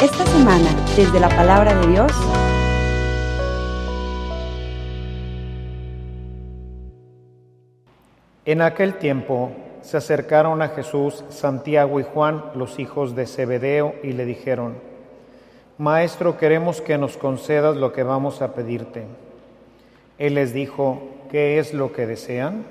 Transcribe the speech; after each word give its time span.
Esta 0.00 0.24
semana, 0.24 0.70
desde 0.96 1.20
la 1.20 1.28
palabra 1.28 1.74
de 1.74 1.86
Dios, 1.88 2.12
En 8.44 8.60
aquel 8.60 8.94
tiempo 8.94 9.52
se 9.82 9.98
acercaron 9.98 10.62
a 10.62 10.70
Jesús 10.70 11.22
Santiago 11.28 12.00
y 12.00 12.02
Juan, 12.02 12.42
los 12.56 12.80
hijos 12.80 13.14
de 13.14 13.26
Zebedeo, 13.26 13.94
y 14.02 14.12
le 14.12 14.24
dijeron, 14.24 14.74
Maestro, 15.78 16.38
queremos 16.38 16.80
que 16.80 16.98
nos 16.98 17.16
concedas 17.16 17.76
lo 17.76 17.92
que 17.92 18.02
vamos 18.02 18.42
a 18.42 18.52
pedirte. 18.52 19.04
Él 20.18 20.34
les 20.34 20.52
dijo, 20.52 21.02
¿qué 21.30 21.60
es 21.60 21.72
lo 21.72 21.92
que 21.92 22.06
desean? 22.06 22.64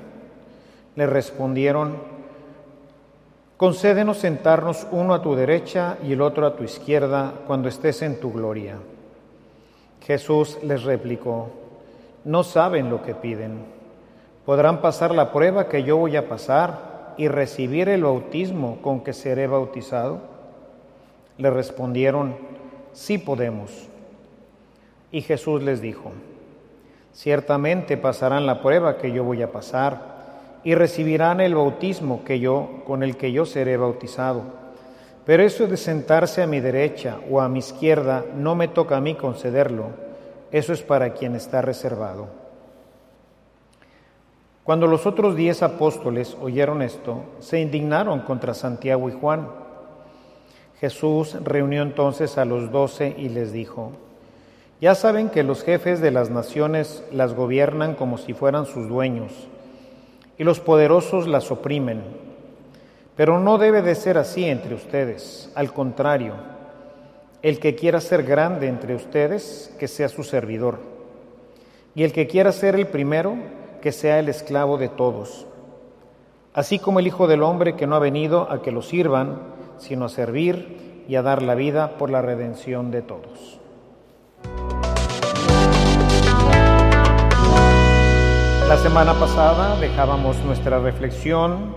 Le 0.98 1.08
respondieron, 1.08 1.96
concédenos 3.62 4.18
sentarnos 4.18 4.88
uno 4.90 5.14
a 5.14 5.22
tu 5.22 5.36
derecha 5.36 6.00
y 6.04 6.14
el 6.14 6.22
otro 6.22 6.48
a 6.48 6.56
tu 6.56 6.64
izquierda 6.64 7.32
cuando 7.46 7.70
estés 7.70 8.02
en 8.02 8.20
tu 8.20 8.34
gloria. 8.34 8.78
Jesús 10.02 10.58
les 10.64 10.82
replicó, 10.82 11.52
no 12.26 12.44
saben 12.44 12.90
lo 12.90 13.04
que 13.04 13.14
piden 13.14 13.60
podrán 14.48 14.82
pasar 14.82 15.14
la 15.14 15.32
prueba 15.32 15.70
que 15.70 15.84
yo 15.84 15.98
voy 15.98 16.16
a 16.16 16.28
pasar 16.28 17.14
y 17.18 17.28
recibir 17.28 17.88
el 17.88 18.04
bautismo 18.04 18.80
con 18.82 19.02
que 19.02 19.14
seré 19.14 19.46
bautizado? 19.46 20.22
Le 21.38 21.52
respondieron, 21.52 22.36
sí 22.94 23.20
podemos. 23.20 23.88
Y 25.12 25.22
Jesús 25.22 25.62
les 25.62 25.82
dijo, 25.82 26.14
ciertamente 27.14 27.96
pasarán 27.96 28.48
la 28.48 28.64
prueba 28.64 28.98
que 28.98 29.12
yo 29.12 29.24
voy 29.24 29.44
a 29.44 29.52
pasar 29.52 30.21
y 30.64 30.76
recibirán 30.76 31.42
el 31.42 31.56
bautismo 31.56 32.24
que 32.24 32.40
yo 32.40 32.84
con 32.86 33.04
el 33.04 33.18
que 33.18 33.32
yo 33.32 33.46
seré 33.46 33.78
bautizado. 33.78 34.44
Pero 35.26 35.44
eso 35.44 35.68
de 35.68 35.78
sentarse 35.78 36.42
a 36.42 36.48
mi 36.48 36.60
derecha 36.60 37.20
o 37.30 37.42
a 37.42 37.50
mi 37.50 37.60
izquierda 37.60 38.26
no 38.36 38.56
me 38.56 38.68
toca 38.68 38.98
a 38.98 39.02
mí 39.02 39.16
concederlo. 39.16 39.90
Eso 40.52 40.74
es 40.74 40.82
para 40.82 41.14
quien 41.14 41.36
está 41.36 41.62
reservado. 41.62 42.28
Cuando 44.64 44.88
los 44.88 45.06
otros 45.06 45.36
diez 45.36 45.64
apóstoles 45.64 46.38
oyeron 46.42 46.82
esto, 46.82 47.24
se 47.40 47.60
indignaron 47.60 48.22
contra 48.22 48.54
Santiago 48.54 49.10
y 49.10 49.14
Juan. 49.14 49.48
Jesús 50.80 51.38
reunió 51.44 51.82
entonces 51.82 52.38
a 52.38 52.46
los 52.46 52.72
doce 52.72 53.16
y 53.18 53.30
les 53.30 53.52
dijo, 53.52 53.92
ya 54.80 54.96
saben 54.96 55.30
que 55.30 55.44
los 55.44 55.64
jefes 55.64 56.02
de 56.02 56.10
las 56.10 56.32
naciones 56.32 57.04
las 57.12 57.36
gobiernan 57.36 57.94
como 57.94 58.18
si 58.18 58.34
fueran 58.34 58.66
sus 58.66 58.88
dueños, 58.88 59.32
y 60.42 60.44
los 60.44 60.60
poderosos 60.60 61.28
las 61.28 61.52
oprimen. 61.52 62.02
Pero 63.16 63.40
no 63.40 63.60
debe 63.60 63.84
de 63.84 63.94
ser 63.94 64.18
así 64.18 64.46
entre 64.46 64.74
ustedes, 64.74 65.52
al 65.54 65.72
contrario, 65.72 66.34
el 67.44 67.60
que 67.60 67.76
quiera 67.76 68.02
ser 68.02 68.24
grande 68.24 68.68
entre 68.68 68.96
ustedes, 68.96 69.72
que 69.78 69.88
sea 69.88 70.10
su 70.10 70.24
servidor, 70.24 70.80
y 71.94 72.02
el 72.02 72.12
que 72.12 72.26
quiera 72.26 72.52
ser 72.54 72.74
el 72.74 72.88
primero, 72.88 73.36
que 73.84 73.92
sea 73.92 74.18
el 74.18 74.30
esclavo 74.30 74.80
de 74.80 74.90
todos, 74.90 75.46
así 76.56 76.80
como 76.80 77.00
el 77.00 77.06
Hijo 77.06 77.28
del 77.28 77.44
Hombre 77.44 77.76
que 77.76 77.86
no 77.86 77.96
ha 77.96 78.00
venido 78.00 78.52
a 78.52 78.64
que 78.64 78.72
lo 78.72 78.82
sirvan, 78.82 79.44
sino 79.78 80.06
a 80.06 80.10
servir 80.10 81.04
y 81.08 81.18
a 81.18 81.22
dar 81.22 81.44
la 81.44 81.54
vida 81.54 82.00
por 82.00 82.10
la 82.10 82.24
redención 82.24 82.90
de 82.90 83.04
todos. 83.04 83.61
La 88.72 88.78
semana 88.78 89.14
pasada 89.14 89.76
dejábamos 89.82 90.38
nuestra 90.46 90.80
reflexión 90.80 91.76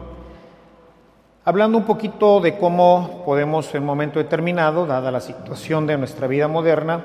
hablando 1.45 1.77
un 1.77 1.83
poquito 1.83 2.41
de 2.41 2.57
cómo 2.57 3.25
podemos 3.27 3.75
en 3.75 3.85
momento 3.85 4.21
determinado, 4.21 4.87
dada 4.87 5.11
la 5.11 5.19
situación 5.19 5.89
de 5.89 5.99
nuestra 5.99 6.29
vida 6.29 6.47
moderna, 6.47 7.05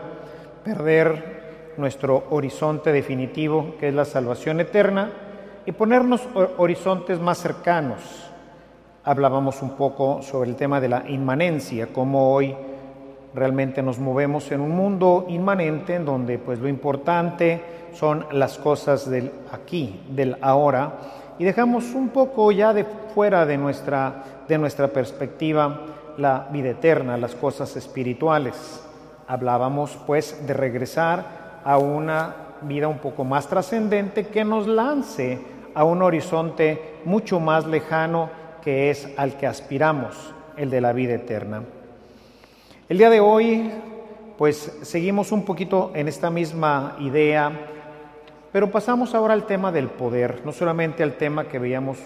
perder 0.63 1.73
nuestro 1.77 2.25
horizonte 2.29 2.91
definitivo, 2.91 3.77
que 3.79 3.87
es 3.87 3.95
la 3.95 4.05
salvación 4.05 4.59
eterna, 4.59 5.09
y 5.65 5.71
ponernos 5.71 6.21
horizontes 6.59 7.19
más 7.19 7.39
cercanos. 7.39 8.29
Hablábamos 9.03 9.63
un 9.63 9.71
poco 9.71 10.21
sobre 10.21 10.51
el 10.51 10.55
tema 10.55 10.79
de 10.79 10.89
la 10.89 11.09
inmanencia, 11.09 11.87
cómo 11.91 12.31
hoy 12.31 12.55
realmente 13.33 13.81
nos 13.81 13.99
movemos 13.99 14.51
en 14.51 14.61
un 14.61 14.71
mundo 14.71 15.25
inmanente 15.29 15.95
en 15.95 16.05
donde 16.05 16.39
pues 16.39 16.59
lo 16.59 16.67
importante 16.67 17.61
son 17.93 18.25
las 18.31 18.57
cosas 18.57 19.09
del 19.09 19.31
aquí, 19.51 20.01
del 20.09 20.37
ahora, 20.41 20.93
y 21.37 21.43
dejamos 21.43 21.93
un 21.93 22.09
poco 22.09 22.51
ya 22.51 22.73
de 22.73 22.85
fuera 23.13 23.45
de 23.45 23.57
nuestra, 23.57 24.23
de 24.47 24.57
nuestra 24.57 24.87
perspectiva 24.89 25.81
la 26.17 26.47
vida 26.51 26.71
eterna, 26.71 27.17
las 27.17 27.33
cosas 27.35 27.75
espirituales. 27.77 28.83
Hablábamos 29.27 29.97
pues 30.05 30.45
de 30.45 30.53
regresar 30.53 31.61
a 31.63 31.77
una 31.77 32.35
vida 32.61 32.87
un 32.87 32.97
poco 32.97 33.23
más 33.23 33.47
trascendente 33.47 34.27
que 34.27 34.43
nos 34.43 34.67
lance 34.67 35.39
a 35.73 35.83
un 35.83 36.01
horizonte 36.01 36.99
mucho 37.05 37.39
más 37.39 37.65
lejano 37.65 38.29
que 38.61 38.89
es 38.89 39.07
al 39.17 39.37
que 39.37 39.47
aspiramos, 39.47 40.33
el 40.57 40.69
de 40.69 40.81
la 40.81 40.91
vida 40.91 41.13
eterna. 41.13 41.63
El 42.89 42.97
día 42.97 43.11
de 43.11 43.19
hoy, 43.19 43.69
pues 44.35 44.79
seguimos 44.81 45.31
un 45.31 45.45
poquito 45.45 45.91
en 45.93 46.07
esta 46.07 46.31
misma 46.31 46.95
idea, 46.99 47.51
pero 48.51 48.71
pasamos 48.71 49.13
ahora 49.13 49.35
al 49.35 49.45
tema 49.45 49.71
del 49.71 49.89
poder, 49.89 50.41
no 50.43 50.51
solamente 50.51 51.03
al 51.03 51.13
tema 51.13 51.47
que 51.47 51.59
veíamos 51.59 51.99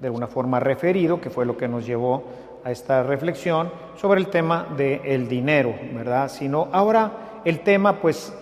de 0.00 0.06
alguna 0.06 0.28
forma 0.28 0.60
referido, 0.60 1.20
que 1.20 1.28
fue 1.28 1.44
lo 1.44 1.58
que 1.58 1.68
nos 1.68 1.84
llevó 1.84 2.24
a 2.64 2.70
esta 2.70 3.02
reflexión 3.02 3.70
sobre 3.96 4.18
el 4.18 4.28
tema 4.28 4.66
del 4.78 5.28
dinero, 5.28 5.74
¿verdad? 5.92 6.30
Sino 6.30 6.68
ahora 6.72 7.42
el 7.44 7.60
tema 7.60 8.00
pues 8.00 8.32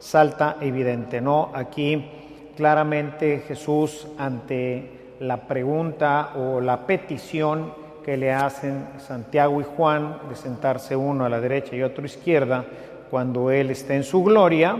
salta 0.00 0.56
evidente, 0.60 1.20
¿no? 1.20 1.52
Aquí 1.54 2.10
claramente 2.56 3.44
Jesús 3.46 4.08
ante 4.18 5.14
la 5.20 5.46
pregunta 5.46 6.32
o 6.34 6.60
la 6.60 6.84
petición 6.84 7.78
que 8.10 8.16
le 8.16 8.32
hacen 8.32 8.88
Santiago 8.98 9.60
y 9.60 9.64
Juan 9.76 10.18
de 10.28 10.34
sentarse 10.34 10.96
uno 10.96 11.24
a 11.24 11.28
la 11.28 11.40
derecha 11.40 11.76
y 11.76 11.82
otro 11.84 12.00
a 12.00 12.00
la 12.00 12.06
izquierda 12.08 12.64
cuando 13.08 13.52
Él 13.52 13.70
está 13.70 13.94
en 13.94 14.02
su 14.02 14.24
gloria, 14.24 14.76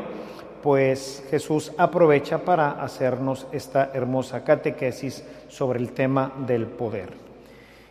pues 0.61 1.25
Jesús 1.31 1.71
aprovecha 1.79 2.39
para 2.39 2.73
hacernos 2.83 3.47
esta 3.53 3.91
hermosa 3.95 4.43
catequesis 4.43 5.25
sobre 5.47 5.79
el 5.79 5.93
tema 5.93 6.33
del 6.45 6.67
poder. 6.67 7.11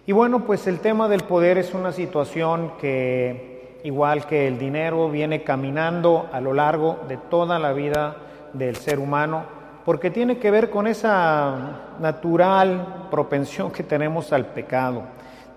Y 0.05 0.11
bueno, 0.11 0.43
pues 0.45 0.67
el 0.67 0.81
tema 0.81 1.07
del 1.07 1.21
poder 1.21 1.57
es 1.57 1.73
una 1.73 1.93
situación 1.93 2.73
que, 2.77 3.77
igual 3.85 4.25
que 4.25 4.45
el 4.45 4.59
dinero, 4.59 5.09
viene 5.09 5.43
caminando 5.43 6.27
a 6.33 6.41
lo 6.41 6.53
largo 6.53 6.99
de 7.07 7.15
toda 7.15 7.59
la 7.59 7.71
vida 7.71 8.17
del 8.51 8.75
ser 8.75 8.99
humano, 8.99 9.43
porque 9.85 10.11
tiene 10.11 10.37
que 10.37 10.51
ver 10.51 10.69
con 10.69 10.85
esa 10.85 11.95
natural 12.01 13.07
propensión 13.09 13.71
que 13.71 13.83
tenemos 13.83 14.33
al 14.33 14.47
pecado. 14.47 15.03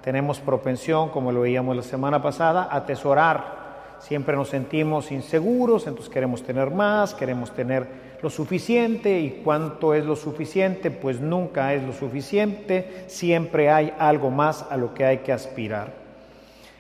Tenemos 0.03 0.41
propensión, 0.41 1.11
como 1.11 1.31
lo 1.31 1.43
veíamos 1.43 1.77
la 1.77 1.83
semana 1.83 2.21
pasada, 2.21 2.69
a 2.71 2.79
atesorar. 2.79 3.63
Siempre 4.01 4.35
nos 4.35 4.49
sentimos 4.49 5.13
inseguros, 5.13 5.87
entonces 5.87 6.13
queremos 6.13 6.43
tener 6.43 6.73
más, 6.73 7.15
queremos 7.15 7.53
tener 7.53 7.87
lo 8.21 8.29
suficiente 8.29 9.21
y 9.21 9.43
cuánto 9.45 9.95
es 9.95 10.05
lo 10.05 10.17
suficiente, 10.17 10.91
pues 10.91 11.21
nunca 11.21 11.73
es 11.73 11.85
lo 11.85 11.93
suficiente, 11.93 13.05
siempre 13.07 13.71
hay 13.71 13.95
algo 13.97 14.31
más 14.31 14.67
a 14.71 14.77
lo 14.77 14.93
que 14.93 15.05
hay 15.05 15.19
que 15.19 15.33
aspirar. 15.33 15.93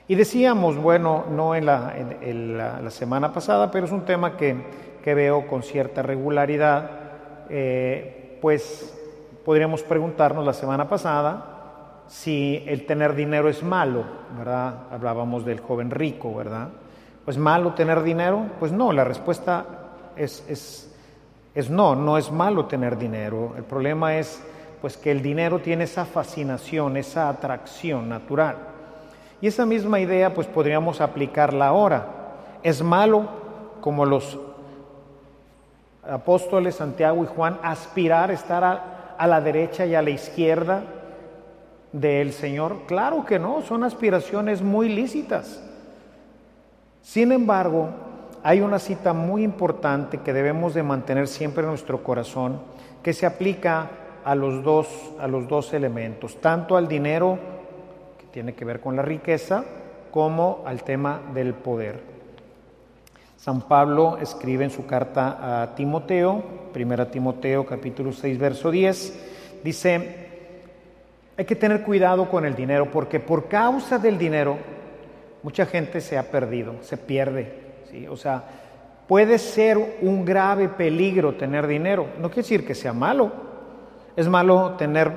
Y 0.09 0.16
decíamos, 0.16 0.77
bueno, 0.77 1.25
no 1.31 1.54
en 1.54 1.66
la, 1.66 2.91
semana 2.91 3.33
pasada, 3.33 3.71
pero 3.71 3.87
es 3.87 3.93
un 3.93 4.04
tema 4.04 4.37
que, 4.37 4.56
que 5.04 5.15
veo 5.15 5.47
con 5.47 5.62
cierta 5.62 6.03
regularidad, 6.03 6.91
eh, 7.49 8.39
pues 8.43 8.99
podríamos 9.44 9.84
preguntarnos 9.84 10.44
la 10.44 10.53
semana 10.53 10.89
pasada 10.89 11.51
si 12.12 12.62
el 12.66 12.84
tener 12.84 13.14
dinero 13.14 13.48
es 13.48 13.62
malo, 13.62 14.04
¿verdad? 14.36 14.74
Hablábamos 14.90 15.47
del 15.47 15.60
joven 15.60 15.91
rico, 15.91 16.34
¿verdad? 16.34 16.68
¿Pues 17.24 17.38
malo 17.38 17.72
tener 17.72 18.03
dinero? 18.03 18.47
Pues 18.60 18.70
no, 18.70 18.92
la 18.92 19.04
respuesta 19.04 19.64
es, 20.14 20.44
es 20.47 20.92
es 21.54 21.68
no, 21.68 21.94
no 21.94 22.16
es 22.16 22.30
malo 22.30 22.66
tener 22.66 22.97
dinero. 22.97 23.54
El 23.56 23.64
problema 23.64 24.16
es 24.16 24.42
pues 24.80 24.97
que 24.97 25.10
el 25.10 25.22
dinero 25.22 25.60
tiene 25.60 25.84
esa 25.84 26.04
fascinación, 26.04 26.97
esa 26.97 27.28
atracción 27.28 28.09
natural. 28.09 28.56
Y 29.41 29.47
esa 29.47 29.66
misma 29.66 30.00
idea 30.00 30.34
pues 30.34 30.47
podríamos 30.47 31.00
aplicarla 31.00 31.68
ahora. 31.68 32.06
Es 32.62 32.82
malo 32.82 33.28
como 33.80 34.06
los 34.06 34.38
apóstoles 36.08 36.76
Santiago 36.76 37.22
y 37.22 37.26
Juan 37.26 37.58
aspirar 37.62 38.30
a 38.30 38.32
estar 38.32 38.65
a, 38.65 39.15
a 39.18 39.26
la 39.26 39.41
derecha 39.41 39.86
y 39.86 39.94
a 39.94 40.03
la 40.03 40.10
izquierda 40.10 40.82
del 41.92 42.33
Señor. 42.33 42.83
Claro 42.86 43.24
que 43.24 43.39
no, 43.39 43.62
son 43.62 43.84
aspiraciones 43.84 44.62
muy 44.62 44.89
lícitas. 44.89 45.62
Sin 47.03 47.33
embargo, 47.33 47.91
hay 48.42 48.60
una 48.60 48.78
cita 48.78 49.12
muy 49.12 49.42
importante 49.42 50.18
que 50.18 50.33
debemos 50.33 50.74
de 50.74 50.83
mantener 50.83 51.28
siempre 51.28 51.62
en 51.62 51.71
nuestro 51.71 52.03
corazón, 52.03 52.60
que 53.03 53.12
se 53.12 53.27
aplica 53.27 53.91
a 54.24 54.34
los 54.34 54.62
dos, 54.62 54.89
a 55.21 55.27
los 55.27 55.48
dos 55.48 55.72
elementos, 55.74 56.41
tanto 56.41 56.77
al 56.77 56.89
dinero 56.89 57.39
tiene 58.33 58.54
que 58.54 58.65
ver 58.65 58.80
con 58.80 58.97
la 58.97 59.03
riqueza, 59.03 59.65
como 60.10 60.62
al 60.66 60.83
tema 60.83 61.21
del 61.34 61.54
poder. 61.54 62.00
San 63.36 63.62
Pablo 63.62 64.18
escribe 64.21 64.65
en 64.65 64.71
su 64.71 64.86
carta 64.86 65.62
a 65.62 65.74
Timoteo, 65.74 66.42
1 66.74 67.06
Timoteo 67.09 67.66
capítulo 67.66 68.12
6, 68.12 68.39
verso 68.39 68.71
10, 68.71 69.60
dice, 69.65 70.22
hay 71.36 71.44
que 71.44 71.56
tener 71.56 71.82
cuidado 71.82 72.28
con 72.28 72.44
el 72.44 72.54
dinero 72.54 72.90
porque 72.90 73.18
por 73.18 73.48
causa 73.48 73.98
del 73.98 74.18
dinero 74.18 74.58
mucha 75.42 75.66
gente 75.66 76.00
se 76.00 76.18
ha 76.18 76.30
perdido, 76.30 76.74
se 76.82 76.96
pierde. 76.96 77.52
¿sí? 77.90 78.06
O 78.06 78.16
sea, 78.16 78.44
puede 79.08 79.38
ser 79.38 79.98
un 80.02 80.24
grave 80.24 80.68
peligro 80.68 81.34
tener 81.34 81.66
dinero. 81.66 82.06
No 82.18 82.28
quiere 82.28 82.42
decir 82.42 82.66
que 82.66 82.74
sea 82.74 82.92
malo. 82.92 83.32
Es 84.14 84.28
malo 84.28 84.74
tener 84.76 85.10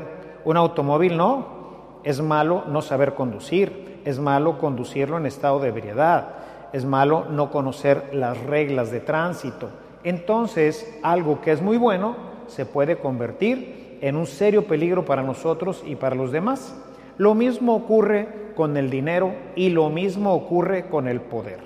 un 0.46 0.58
automóvil, 0.58 1.18
no. 1.18 2.00
Es 2.04 2.22
malo 2.22 2.64
no 2.68 2.82
saber 2.82 3.14
conducir. 3.14 4.02
Es 4.06 4.20
malo 4.20 4.58
conducirlo 4.58 5.18
en 5.18 5.26
estado 5.26 5.60
de 5.60 5.70
ebriedad. 5.70 6.30
Es 6.72 6.86
malo 6.86 7.26
no 7.30 7.52
conocer 7.52 8.10
las 8.14 8.40
reglas 8.46 8.90
de 8.90 9.02
tránsito. 9.02 9.70
Entonces, 10.04 10.98
algo 11.04 11.42
que 11.42 11.52
es 11.52 11.62
muy 11.62 11.78
bueno 11.78 12.16
se 12.48 12.66
puede 12.66 12.98
convertir 12.98 13.75
en 14.06 14.18
un 14.18 14.28
serio 14.28 14.68
peligro 14.68 15.04
para 15.04 15.24
nosotros 15.24 15.84
y 15.84 15.96
para 15.96 16.16
los 16.16 16.32
demás. 16.32 16.76
Lo 17.18 17.34
mismo 17.34 17.74
ocurre 17.74 18.28
con 18.56 18.78
el 18.78 18.92
dinero 18.92 19.34
y 19.56 19.70
lo 19.70 19.90
mismo 19.90 20.36
ocurre 20.36 20.86
con 20.90 21.08
el 21.08 21.22
poder. 21.22 21.58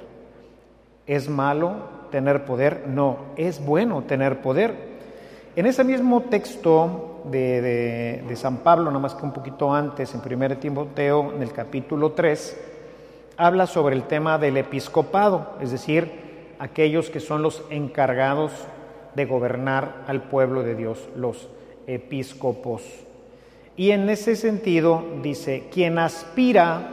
¿Es 1.05 1.27
malo 1.27 1.73
tener 2.11 2.45
poder? 2.45 2.85
No, 2.87 3.17
es 3.35 3.63
bueno 3.65 4.03
tener 4.03 4.41
poder. 4.41 4.73
En 5.57 5.65
ese 5.65 5.83
mismo 5.83 6.21
texto 6.29 7.23
de, 7.25 8.23
San 8.35 8.59
Pablo, 8.59 8.85
nada 8.85 8.99
más 8.99 9.15
que 9.15 9.25
un 9.25 9.33
poquito 9.33 9.73
antes, 9.73 10.15
en 10.15 10.21
1 10.21 10.59
Timoteo, 10.59 11.33
en 11.35 11.41
el 11.41 11.51
capítulo 11.51 12.13
3, 12.13 12.57
habla 13.35 13.67
sobre 13.67 13.97
el 13.97 14.03
tema 14.03 14.37
del 14.37 14.55
episcopado, 14.55 15.57
es 15.59 15.71
decir, 15.71 16.55
aquellos 16.57 17.09
que 17.09 17.19
son 17.19 17.41
los 17.41 17.65
encargados 17.69 18.53
de 19.13 19.25
gobernar 19.25 20.05
al 20.07 20.21
pueblo 20.21 20.63
de 20.63 20.75
Dios, 20.75 21.09
los 21.17 21.49
episcopos. 21.89 22.83
Y 23.75 23.91
en 23.91 24.09
ese 24.09 24.35
sentido 24.35 25.03
dice, 25.23 25.69
quien 25.71 25.99
aspira, 25.99 26.89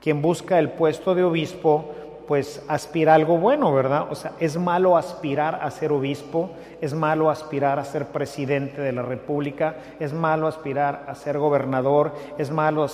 quien 0.00 0.22
busca 0.22 0.58
el 0.58 0.70
puesto 0.70 1.14
de 1.14 1.24
obispo, 1.24 1.92
pues 2.26 2.64
aspira 2.68 3.12
a 3.12 3.14
algo 3.16 3.38
bueno, 3.38 3.74
¿verdad? 3.74 4.06
O 4.10 4.14
sea, 4.14 4.32
es 4.38 4.56
malo 4.56 4.96
aspirar 4.96 5.58
a 5.62 5.70
ser 5.72 5.90
obispo, 5.90 6.50
es 6.80 6.94
malo 6.94 7.28
aspirar 7.28 7.80
a 7.80 7.84
ser 7.84 8.06
presidente 8.06 8.80
de 8.80 8.92
la 8.92 9.02
República, 9.02 9.76
es 9.98 10.12
malo 10.12 10.46
aspirar 10.46 11.06
a 11.08 11.14
ser 11.16 11.38
gobernador, 11.38 12.14
es 12.38 12.52
malo 12.52 12.86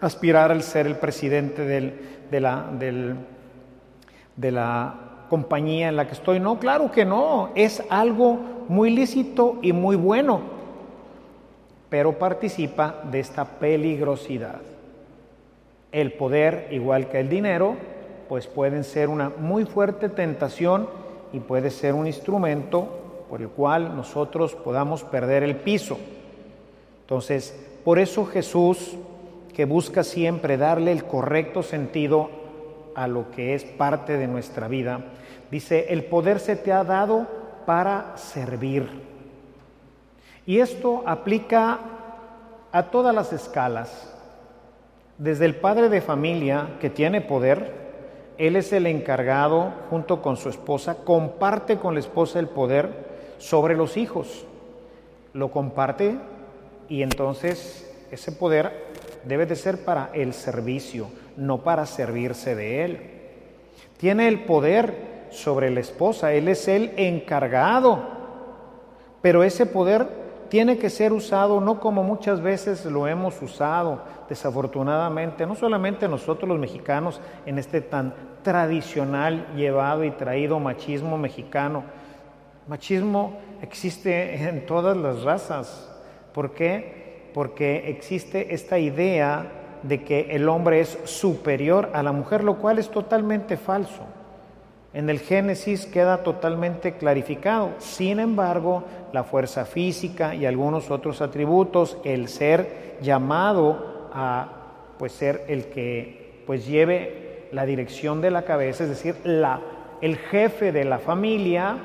aspirar 0.00 0.52
al 0.52 0.62
ser 0.62 0.86
el 0.86 0.96
presidente 0.96 1.64
de, 1.64 2.40
la, 2.40 2.70
de 4.36 4.52
la 4.52 5.05
compañía 5.28 5.88
en 5.88 5.96
la 5.96 6.06
que 6.06 6.14
estoy. 6.14 6.40
No, 6.40 6.58
claro 6.58 6.90
que 6.90 7.04
no, 7.04 7.50
es 7.54 7.82
algo 7.90 8.38
muy 8.68 8.90
lícito 8.90 9.58
y 9.62 9.72
muy 9.72 9.96
bueno 9.96 10.56
pero 11.88 12.18
participa 12.18 13.02
de 13.10 13.20
esta 13.20 13.44
peligrosidad. 13.44 14.60
El 15.92 16.12
poder, 16.12 16.68
igual 16.72 17.08
que 17.08 17.20
el 17.20 17.28
dinero, 17.28 17.76
pues 18.28 18.46
pueden 18.46 18.84
ser 18.84 19.08
una 19.08 19.30
muy 19.30 19.64
fuerte 19.64 20.08
tentación 20.08 20.88
y 21.32 21.40
puede 21.40 21.70
ser 21.70 21.94
un 21.94 22.06
instrumento 22.06 22.88
por 23.30 23.40
el 23.40 23.48
cual 23.48 23.96
nosotros 23.96 24.54
podamos 24.54 25.04
perder 25.04 25.42
el 25.42 25.56
piso. 25.56 25.96
Entonces, 27.02 27.58
por 27.84 27.98
eso 27.98 28.26
Jesús, 28.26 28.96
que 29.54 29.64
busca 29.64 30.02
siempre 30.02 30.56
darle 30.56 30.92
el 30.92 31.04
correcto 31.04 31.62
sentido 31.62 32.30
a 32.96 33.06
lo 33.06 33.30
que 33.30 33.54
es 33.54 33.64
parte 33.64 34.16
de 34.16 34.26
nuestra 34.26 34.66
vida, 34.66 35.00
dice, 35.50 35.86
el 35.90 36.04
poder 36.04 36.40
se 36.40 36.56
te 36.56 36.72
ha 36.72 36.82
dado 36.82 37.26
para 37.66 38.16
servir. 38.16 38.88
Y 40.46 40.58
esto 40.58 41.02
aplica 41.06 41.78
a 42.72 42.84
todas 42.90 43.14
las 43.14 43.32
escalas. 43.32 44.12
Desde 45.18 45.44
el 45.44 45.56
padre 45.56 45.88
de 45.88 46.00
familia 46.00 46.76
que 46.80 46.90
tiene 46.90 47.20
poder, 47.20 47.86
él 48.38 48.56
es 48.56 48.72
el 48.72 48.86
encargado, 48.86 49.72
junto 49.90 50.22
con 50.22 50.36
su 50.36 50.48
esposa, 50.48 50.96
comparte 51.04 51.78
con 51.78 51.94
la 51.94 52.00
esposa 52.00 52.38
el 52.38 52.48
poder 52.48 53.06
sobre 53.38 53.76
los 53.76 53.96
hijos. 53.96 54.46
Lo 55.32 55.50
comparte 55.50 56.16
y 56.88 57.02
entonces 57.02 57.90
ese 58.10 58.32
poder 58.32 58.72
debe 59.24 59.46
de 59.46 59.56
ser 59.56 59.84
para 59.84 60.10
el 60.12 60.32
servicio, 60.32 61.08
no 61.36 61.62
para 61.62 61.86
servirse 61.86 62.54
de 62.54 62.84
él. 62.84 63.10
Tiene 63.96 64.28
el 64.28 64.44
poder 64.44 65.28
sobre 65.30 65.70
la 65.70 65.80
esposa, 65.80 66.32
él 66.32 66.48
es 66.48 66.68
el 66.68 66.92
encargado, 66.96 68.00
pero 69.22 69.42
ese 69.42 69.66
poder 69.66 70.08
tiene 70.48 70.78
que 70.78 70.90
ser 70.90 71.12
usado 71.12 71.60
no 71.60 71.80
como 71.80 72.02
muchas 72.02 72.40
veces 72.40 72.84
lo 72.84 73.08
hemos 73.08 73.40
usado, 73.42 74.02
desafortunadamente, 74.28 75.46
no 75.46 75.54
solamente 75.54 76.08
nosotros 76.08 76.48
los 76.48 76.58
mexicanos 76.58 77.20
en 77.44 77.58
este 77.58 77.80
tan 77.80 78.14
tradicional, 78.42 79.48
llevado 79.56 80.04
y 80.04 80.12
traído 80.12 80.60
machismo 80.60 81.18
mexicano. 81.18 81.82
Machismo 82.68 83.38
existe 83.60 84.48
en 84.48 84.66
todas 84.66 84.96
las 84.96 85.22
razas. 85.22 85.92
¿Por 86.32 86.52
qué? 86.52 87.30
Porque 87.34 87.90
existe 87.90 88.54
esta 88.54 88.78
idea 88.78 89.55
de 89.82 90.02
que 90.02 90.28
el 90.30 90.48
hombre 90.48 90.80
es 90.80 90.98
superior 91.04 91.90
a 91.92 92.02
la 92.02 92.12
mujer, 92.12 92.44
lo 92.44 92.56
cual 92.56 92.78
es 92.78 92.90
totalmente 92.90 93.56
falso. 93.56 94.02
En 94.92 95.10
el 95.10 95.20
Génesis 95.20 95.84
queda 95.84 96.22
totalmente 96.22 96.94
clarificado. 96.94 97.70
Sin 97.78 98.18
embargo, 98.18 98.84
la 99.12 99.24
fuerza 99.24 99.66
física 99.66 100.34
y 100.34 100.46
algunos 100.46 100.90
otros 100.90 101.20
atributos, 101.20 101.98
el 102.02 102.28
ser 102.28 102.96
llamado 103.02 104.08
a 104.12 104.48
pues 104.98 105.12
ser 105.12 105.44
el 105.48 105.66
que 105.66 106.42
pues 106.46 106.66
lleve 106.66 107.48
la 107.52 107.66
dirección 107.66 108.20
de 108.20 108.30
la 108.30 108.42
cabeza, 108.42 108.84
es 108.84 108.90
decir, 108.90 109.16
la, 109.24 109.60
el 110.00 110.16
jefe 110.16 110.72
de 110.72 110.84
la 110.84 110.98
familia, 110.98 111.76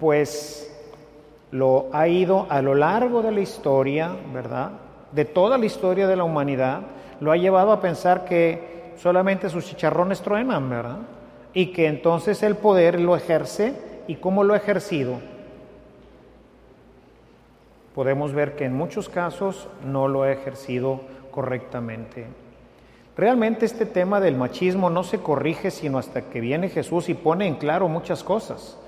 pues 0.00 0.68
lo 1.52 1.90
ha 1.92 2.08
ido 2.08 2.46
a 2.48 2.60
lo 2.62 2.74
largo 2.74 3.22
de 3.22 3.30
la 3.30 3.40
historia, 3.40 4.16
¿verdad? 4.32 4.72
De 5.12 5.24
toda 5.24 5.58
la 5.58 5.66
historia 5.66 6.08
de 6.08 6.16
la 6.16 6.24
humanidad, 6.24 6.80
lo 7.22 7.32
ha 7.32 7.36
llevado 7.38 7.72
a 7.72 7.80
pensar 7.80 8.26
que 8.26 8.92
solamente 8.96 9.48
sus 9.48 9.64
chicharrones 9.64 10.20
truenan, 10.20 10.68
¿verdad? 10.68 10.98
y 11.54 11.66
que 11.66 11.86
entonces 11.86 12.42
el 12.42 12.56
poder 12.56 13.00
lo 13.00 13.16
ejerce 13.16 13.74
y 14.06 14.16
cómo 14.16 14.44
lo 14.44 14.54
ha 14.54 14.58
ejercido. 14.58 15.20
Podemos 17.94 18.32
ver 18.32 18.56
que 18.56 18.64
en 18.64 18.74
muchos 18.74 19.08
casos 19.08 19.68
no 19.84 20.08
lo 20.08 20.22
ha 20.22 20.32
ejercido 20.32 21.02
correctamente. 21.30 22.26
Realmente 23.16 23.66
este 23.66 23.84
tema 23.84 24.20
del 24.20 24.36
machismo 24.36 24.88
no 24.88 25.04
se 25.04 25.18
corrige 25.18 25.70
sino 25.70 25.98
hasta 25.98 26.22
que 26.22 26.40
viene 26.40 26.70
Jesús 26.70 27.10
y 27.10 27.14
pone 27.14 27.46
en 27.46 27.56
claro 27.56 27.88
muchas 27.88 28.24
cosas. 28.24 28.78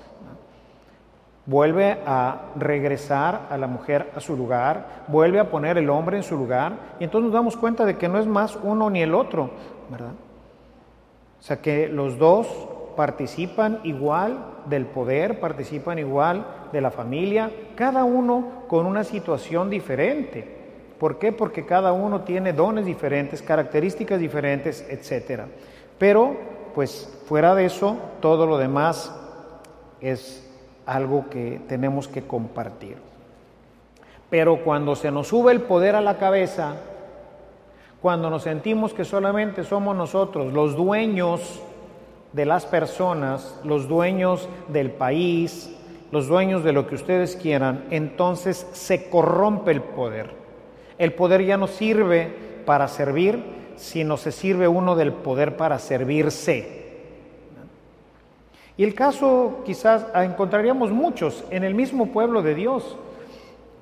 Vuelve 1.47 1.99
a 2.05 2.47
regresar 2.55 3.47
a 3.49 3.57
la 3.57 3.67
mujer 3.67 4.11
a 4.15 4.19
su 4.19 4.35
lugar, 4.35 5.05
vuelve 5.07 5.39
a 5.39 5.51
poner 5.51 5.77
el 5.77 5.89
hombre 5.89 6.17
en 6.17 6.23
su 6.23 6.35
lugar 6.35 6.73
y 6.99 7.03
entonces 7.03 7.25
nos 7.25 7.33
damos 7.33 7.55
cuenta 7.55 7.85
de 7.85 7.97
que 7.97 8.07
no 8.07 8.17
es 8.17 8.25
más 8.25 8.57
uno 8.63 8.89
ni 8.89 9.01
el 9.01 9.13
otro, 9.13 9.51
¿verdad? 9.89 10.13
O 11.39 11.43
sea 11.43 11.61
que 11.61 11.87
los 11.87 12.17
dos 12.17 12.47
participan 12.95 13.81
igual 13.83 14.37
del 14.65 14.85
poder, 14.85 15.39
participan 15.39 15.99
igual 15.99 16.45
de 16.71 16.81
la 16.81 16.91
familia, 16.91 17.51
cada 17.75 18.03
uno 18.03 18.63
con 18.67 18.85
una 18.85 19.03
situación 19.03 19.69
diferente. 19.69 20.55
¿Por 20.99 21.19
qué? 21.19 21.31
Porque 21.31 21.65
cada 21.65 21.93
uno 21.93 22.21
tiene 22.21 22.53
dones 22.53 22.85
diferentes, 22.85 23.41
características 23.41 24.19
diferentes, 24.19 24.85
etc. 24.89 25.41
Pero, 25.97 26.35
pues 26.73 27.21
fuera 27.27 27.53
de 27.53 27.65
eso, 27.65 27.97
todo 28.21 28.47
lo 28.47 28.57
demás 28.57 29.13
es 29.99 30.44
algo 30.85 31.29
que 31.29 31.61
tenemos 31.67 32.07
que 32.07 32.23
compartir. 32.23 32.97
Pero 34.29 34.63
cuando 34.63 34.95
se 34.95 35.11
nos 35.11 35.27
sube 35.27 35.51
el 35.51 35.61
poder 35.61 35.95
a 35.95 36.01
la 36.01 36.17
cabeza, 36.17 36.75
cuando 38.01 38.29
nos 38.29 38.43
sentimos 38.43 38.93
que 38.93 39.05
solamente 39.05 39.63
somos 39.63 39.95
nosotros 39.95 40.53
los 40.53 40.75
dueños 40.75 41.61
de 42.33 42.45
las 42.45 42.65
personas, 42.65 43.59
los 43.63 43.87
dueños 43.87 44.49
del 44.67 44.91
país, 44.91 45.75
los 46.11 46.27
dueños 46.27 46.63
de 46.63 46.73
lo 46.73 46.87
que 46.87 46.95
ustedes 46.95 47.35
quieran, 47.35 47.85
entonces 47.91 48.67
se 48.73 49.09
corrompe 49.09 49.71
el 49.71 49.81
poder. 49.81 50.31
El 50.97 51.13
poder 51.13 51.45
ya 51.45 51.57
no 51.57 51.67
sirve 51.67 52.31
para 52.65 52.87
servir, 52.87 53.41
sino 53.75 54.17
se 54.17 54.31
sirve 54.31 54.67
uno 54.67 54.95
del 54.95 55.13
poder 55.13 55.57
para 55.57 55.79
servirse. 55.79 56.84
Y 58.77 58.83
el 58.83 58.93
caso 58.93 59.61
quizás 59.65 60.05
encontraríamos 60.13 60.91
muchos 60.91 61.43
en 61.49 61.63
el 61.63 61.75
mismo 61.75 62.07
pueblo 62.07 62.41
de 62.41 62.55
Dios, 62.55 62.97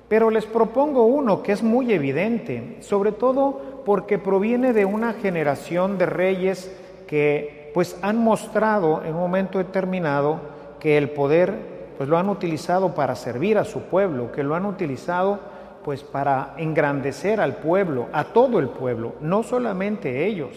pero 0.08 0.30
les 0.30 0.46
propongo 0.46 1.06
uno 1.06 1.42
que 1.42 1.52
es 1.52 1.62
muy 1.62 1.92
evidente, 1.92 2.76
sobre 2.80 3.10
todo 3.10 3.82
porque 3.84 4.18
proviene 4.18 4.72
de 4.72 4.84
una 4.84 5.14
generación 5.14 5.98
de 5.98 6.06
reyes 6.06 6.70
que 7.08 7.70
pues 7.74 7.98
han 8.02 8.18
mostrado 8.18 9.02
en 9.04 9.14
un 9.14 9.20
momento 9.20 9.58
determinado 9.58 10.38
que 10.78 10.96
el 10.96 11.10
poder 11.10 11.74
pues 11.96 12.08
lo 12.08 12.18
han 12.18 12.28
utilizado 12.28 12.94
para 12.94 13.16
servir 13.16 13.58
a 13.58 13.64
su 13.64 13.80
pueblo, 13.82 14.30
que 14.30 14.44
lo 14.44 14.54
han 14.54 14.66
utilizado 14.66 15.40
pues 15.84 16.02
para 16.02 16.54
engrandecer 16.56 17.40
al 17.40 17.56
pueblo, 17.56 18.06
a 18.12 18.24
todo 18.24 18.58
el 18.58 18.68
pueblo, 18.68 19.14
no 19.20 19.42
solamente 19.42 20.26
ellos. 20.26 20.50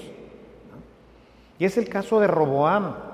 Y 1.59 1.65
es 1.65 1.77
el 1.77 1.89
caso 1.89 2.19
de 2.19 2.27
Roboam. 2.27 3.06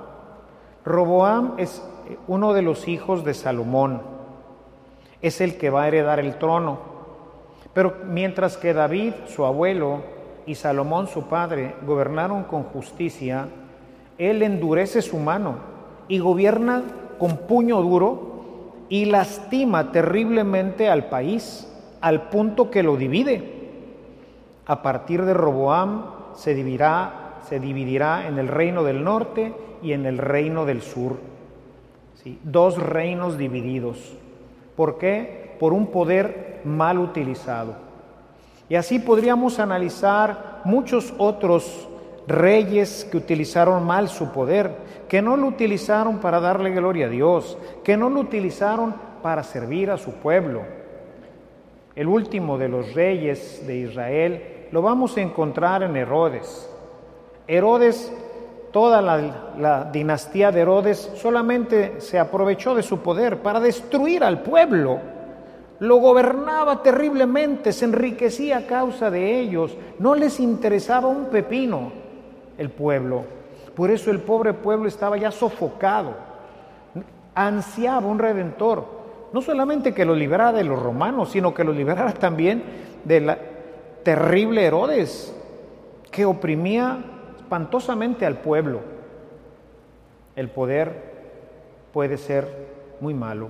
Roboam 0.85 1.53
es 1.57 1.81
uno 2.27 2.53
de 2.53 2.61
los 2.61 2.87
hijos 2.87 3.23
de 3.23 3.33
Salomón, 3.33 4.01
es 5.21 5.41
el 5.41 5.57
que 5.57 5.69
va 5.69 5.83
a 5.83 5.87
heredar 5.87 6.19
el 6.19 6.37
trono. 6.37 6.79
Pero 7.73 7.95
mientras 8.05 8.57
que 8.57 8.73
David, 8.73 9.13
su 9.27 9.45
abuelo, 9.45 10.01
y 10.45 10.55
Salomón, 10.55 11.07
su 11.07 11.23
padre, 11.23 11.75
gobernaron 11.85 12.43
con 12.43 12.63
justicia, 12.63 13.47
él 14.17 14.43
endurece 14.43 15.01
su 15.01 15.17
mano 15.17 15.55
y 16.07 16.19
gobierna 16.19 16.83
con 17.17 17.37
puño 17.37 17.81
duro 17.81 18.33
y 18.89 19.05
lastima 19.05 19.91
terriblemente 19.91 20.89
al 20.89 21.05
país 21.05 21.69
al 22.01 22.23
punto 22.29 22.69
que 22.69 22.83
lo 22.83 22.97
divide. 22.97 23.71
A 24.65 24.81
partir 24.81 25.23
de 25.23 25.33
Roboam 25.33 26.05
se 26.35 26.53
dividirá, 26.53 27.22
se 27.47 27.59
dividirá 27.59 28.27
en 28.27 28.37
el 28.39 28.47
reino 28.47 28.83
del 28.83 29.03
norte 29.03 29.53
y 29.81 29.93
en 29.93 30.05
el 30.05 30.17
reino 30.17 30.65
del 30.65 30.81
sur. 30.81 31.17
¿Sí? 32.15 32.39
Dos 32.43 32.77
reinos 32.77 33.37
divididos. 33.37 34.15
¿Por 34.75 34.97
qué? 34.97 35.55
Por 35.59 35.73
un 35.73 35.87
poder 35.87 36.61
mal 36.63 36.99
utilizado. 36.99 37.75
Y 38.69 38.75
así 38.75 38.99
podríamos 38.99 39.59
analizar 39.59 40.61
muchos 40.63 41.13
otros 41.17 41.87
reyes 42.27 43.07
que 43.11 43.17
utilizaron 43.17 43.85
mal 43.85 44.09
su 44.09 44.31
poder, 44.31 44.71
que 45.09 45.21
no 45.21 45.35
lo 45.35 45.47
utilizaron 45.47 46.19
para 46.19 46.39
darle 46.39 46.71
gloria 46.71 47.07
a 47.07 47.09
Dios, 47.09 47.57
que 47.83 47.97
no 47.97 48.09
lo 48.09 48.21
utilizaron 48.21 48.95
para 49.21 49.43
servir 49.43 49.91
a 49.91 49.97
su 49.97 50.13
pueblo. 50.13 50.61
El 51.95 52.07
último 52.07 52.57
de 52.57 52.69
los 52.69 52.93
reyes 52.93 53.63
de 53.67 53.77
Israel 53.77 54.67
lo 54.71 54.81
vamos 54.81 55.17
a 55.17 55.21
encontrar 55.21 55.83
en 55.83 55.95
Herodes. 55.95 56.69
Herodes, 57.47 58.11
toda 58.71 59.01
la, 59.01 59.89
dinastía 59.91 60.51
de 60.51 60.61
Herodes 60.61 61.11
solamente 61.15 62.01
se 62.01 62.17
aprovechó 62.17 62.73
de 62.73 62.83
su 62.83 62.99
poder 62.99 63.37
para 63.37 63.59
destruir 63.59 64.23
al 64.23 64.41
pueblo. 64.41 64.99
Lo 65.79 65.97
gobernaba 65.97 66.81
terriblemente, 66.81 67.73
se 67.73 67.85
enriquecía 67.85 68.59
a 68.59 68.67
causa 68.67 69.11
de 69.11 69.39
ellos, 69.39 69.75
no 69.99 70.15
les 70.15 70.39
interesaba 70.39 71.07
un 71.07 71.25
pepino 71.25 71.91
el 72.57 72.69
pueblo. 72.69 73.25
Por 73.75 73.91
eso 73.91 74.11
el 74.11 74.19
pobre 74.19 74.53
pueblo 74.53 74.87
estaba 74.87 75.17
ya 75.17 75.31
sofocado, 75.31 76.15
ansiaba 77.35 78.07
un 78.07 78.19
redentor, 78.19 78.85
no 79.33 79.41
solamente 79.41 79.93
que 79.93 80.05
lo 80.05 80.15
liberara 80.15 80.53
de 80.53 80.63
los 80.63 80.81
romanos, 80.81 81.31
sino 81.31 81.53
que 81.53 81.63
lo 81.63 81.73
liberara 81.73 82.13
también 82.13 82.63
de 83.03 83.19
la 83.19 83.37
terrible 84.03 84.63
Herodes, 84.63 85.35
que 86.11 86.25
oprimía 86.25 87.03
espantosamente 87.53 88.25
al 88.25 88.37
pueblo. 88.37 88.79
El 90.35 90.49
poder 90.49 91.13
puede 91.93 92.17
ser 92.17 92.47
muy 92.99 93.13
malo. 93.13 93.49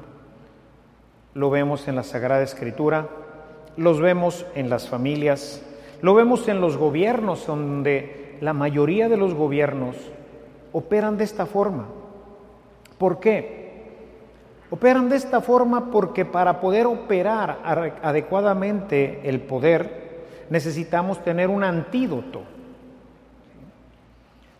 Lo 1.33 1.49
vemos 1.49 1.87
en 1.87 1.95
la 1.95 2.03
Sagrada 2.03 2.43
Escritura, 2.43 3.07
los 3.77 4.01
vemos 4.01 4.45
en 4.55 4.69
las 4.69 4.89
familias, 4.89 5.65
lo 6.01 6.13
vemos 6.15 6.49
en 6.49 6.59
los 6.59 6.75
gobiernos 6.75 7.47
donde 7.47 8.37
la 8.41 8.51
mayoría 8.51 9.07
de 9.07 9.15
los 9.15 9.33
gobiernos 9.33 9.95
operan 10.73 11.17
de 11.17 11.23
esta 11.23 11.45
forma. 11.45 11.85
¿Por 12.97 13.21
qué? 13.21 13.85
Operan 14.69 15.07
de 15.07 15.15
esta 15.15 15.39
forma 15.39 15.91
porque 15.91 16.25
para 16.25 16.59
poder 16.59 16.87
operar 16.87 17.61
adecuadamente 18.03 19.21
el 19.23 19.39
poder 19.39 20.25
necesitamos 20.49 21.23
tener 21.23 21.49
un 21.49 21.63
antídoto. 21.63 22.52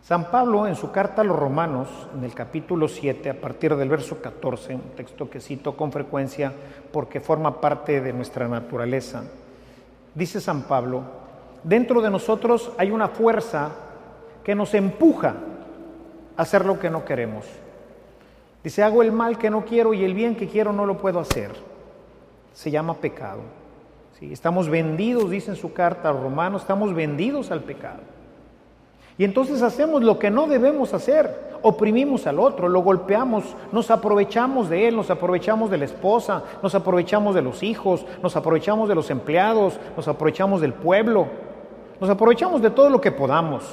San 0.04 0.30
Pablo 0.30 0.66
en 0.66 0.76
su 0.76 0.90
carta 0.90 1.22
a 1.22 1.24
los 1.24 1.38
romanos, 1.38 1.88
en 2.14 2.24
el 2.24 2.34
capítulo 2.34 2.88
7, 2.88 3.30
a 3.30 3.40
partir 3.40 3.74
del 3.74 3.88
verso 3.88 4.20
14, 4.20 4.74
un 4.74 4.90
texto 4.94 5.30
que 5.30 5.40
cito 5.40 5.78
con 5.78 5.92
frecuencia 5.92 6.52
porque 6.92 7.20
forma 7.20 7.58
parte 7.58 8.02
de 8.02 8.12
nuestra 8.12 8.46
naturaleza, 8.46 9.22
dice 10.14 10.42
San 10.42 10.64
Pablo, 10.64 11.04
dentro 11.62 12.02
de 12.02 12.10
nosotros 12.10 12.70
hay 12.76 12.90
una 12.90 13.08
fuerza 13.08 13.70
que 14.44 14.54
nos 14.54 14.74
empuja 14.74 15.36
a 16.36 16.42
hacer 16.42 16.66
lo 16.66 16.78
que 16.78 16.90
no 16.90 17.06
queremos. 17.06 17.46
Dice, 18.62 18.82
hago 18.82 19.02
el 19.02 19.10
mal 19.10 19.38
que 19.38 19.48
no 19.48 19.64
quiero 19.64 19.94
y 19.94 20.04
el 20.04 20.12
bien 20.12 20.36
que 20.36 20.48
quiero 20.48 20.74
no 20.74 20.84
lo 20.84 20.98
puedo 20.98 21.18
hacer. 21.18 21.52
Se 22.52 22.70
llama 22.70 22.92
pecado. 22.92 23.40
¿Sí? 24.18 24.30
Estamos 24.30 24.68
vendidos, 24.68 25.30
dice 25.30 25.52
en 25.52 25.56
su 25.56 25.72
carta 25.72 26.10
a 26.10 26.12
Romanos, 26.12 26.60
estamos 26.60 26.92
vendidos 26.92 27.50
al 27.50 27.62
pecado. 27.62 28.13
Y 29.16 29.24
entonces 29.24 29.62
hacemos 29.62 30.02
lo 30.02 30.18
que 30.18 30.30
no 30.30 30.46
debemos 30.46 30.92
hacer. 30.92 31.54
Oprimimos 31.62 32.26
al 32.26 32.40
otro, 32.40 32.68
lo 32.68 32.80
golpeamos, 32.80 33.44
nos 33.72 33.90
aprovechamos 33.90 34.68
de 34.68 34.88
él, 34.88 34.96
nos 34.96 35.10
aprovechamos 35.10 35.70
de 35.70 35.78
la 35.78 35.84
esposa, 35.84 36.42
nos 36.62 36.74
aprovechamos 36.74 37.34
de 37.34 37.42
los 37.42 37.62
hijos, 37.62 38.04
nos 38.22 38.36
aprovechamos 38.36 38.88
de 38.88 38.94
los 38.94 39.10
empleados, 39.10 39.78
nos 39.96 40.08
aprovechamos 40.08 40.60
del 40.60 40.74
pueblo. 40.74 41.28
Nos 42.00 42.10
aprovechamos 42.10 42.60
de 42.60 42.70
todo 42.70 42.90
lo 42.90 43.00
que 43.00 43.12
podamos. 43.12 43.64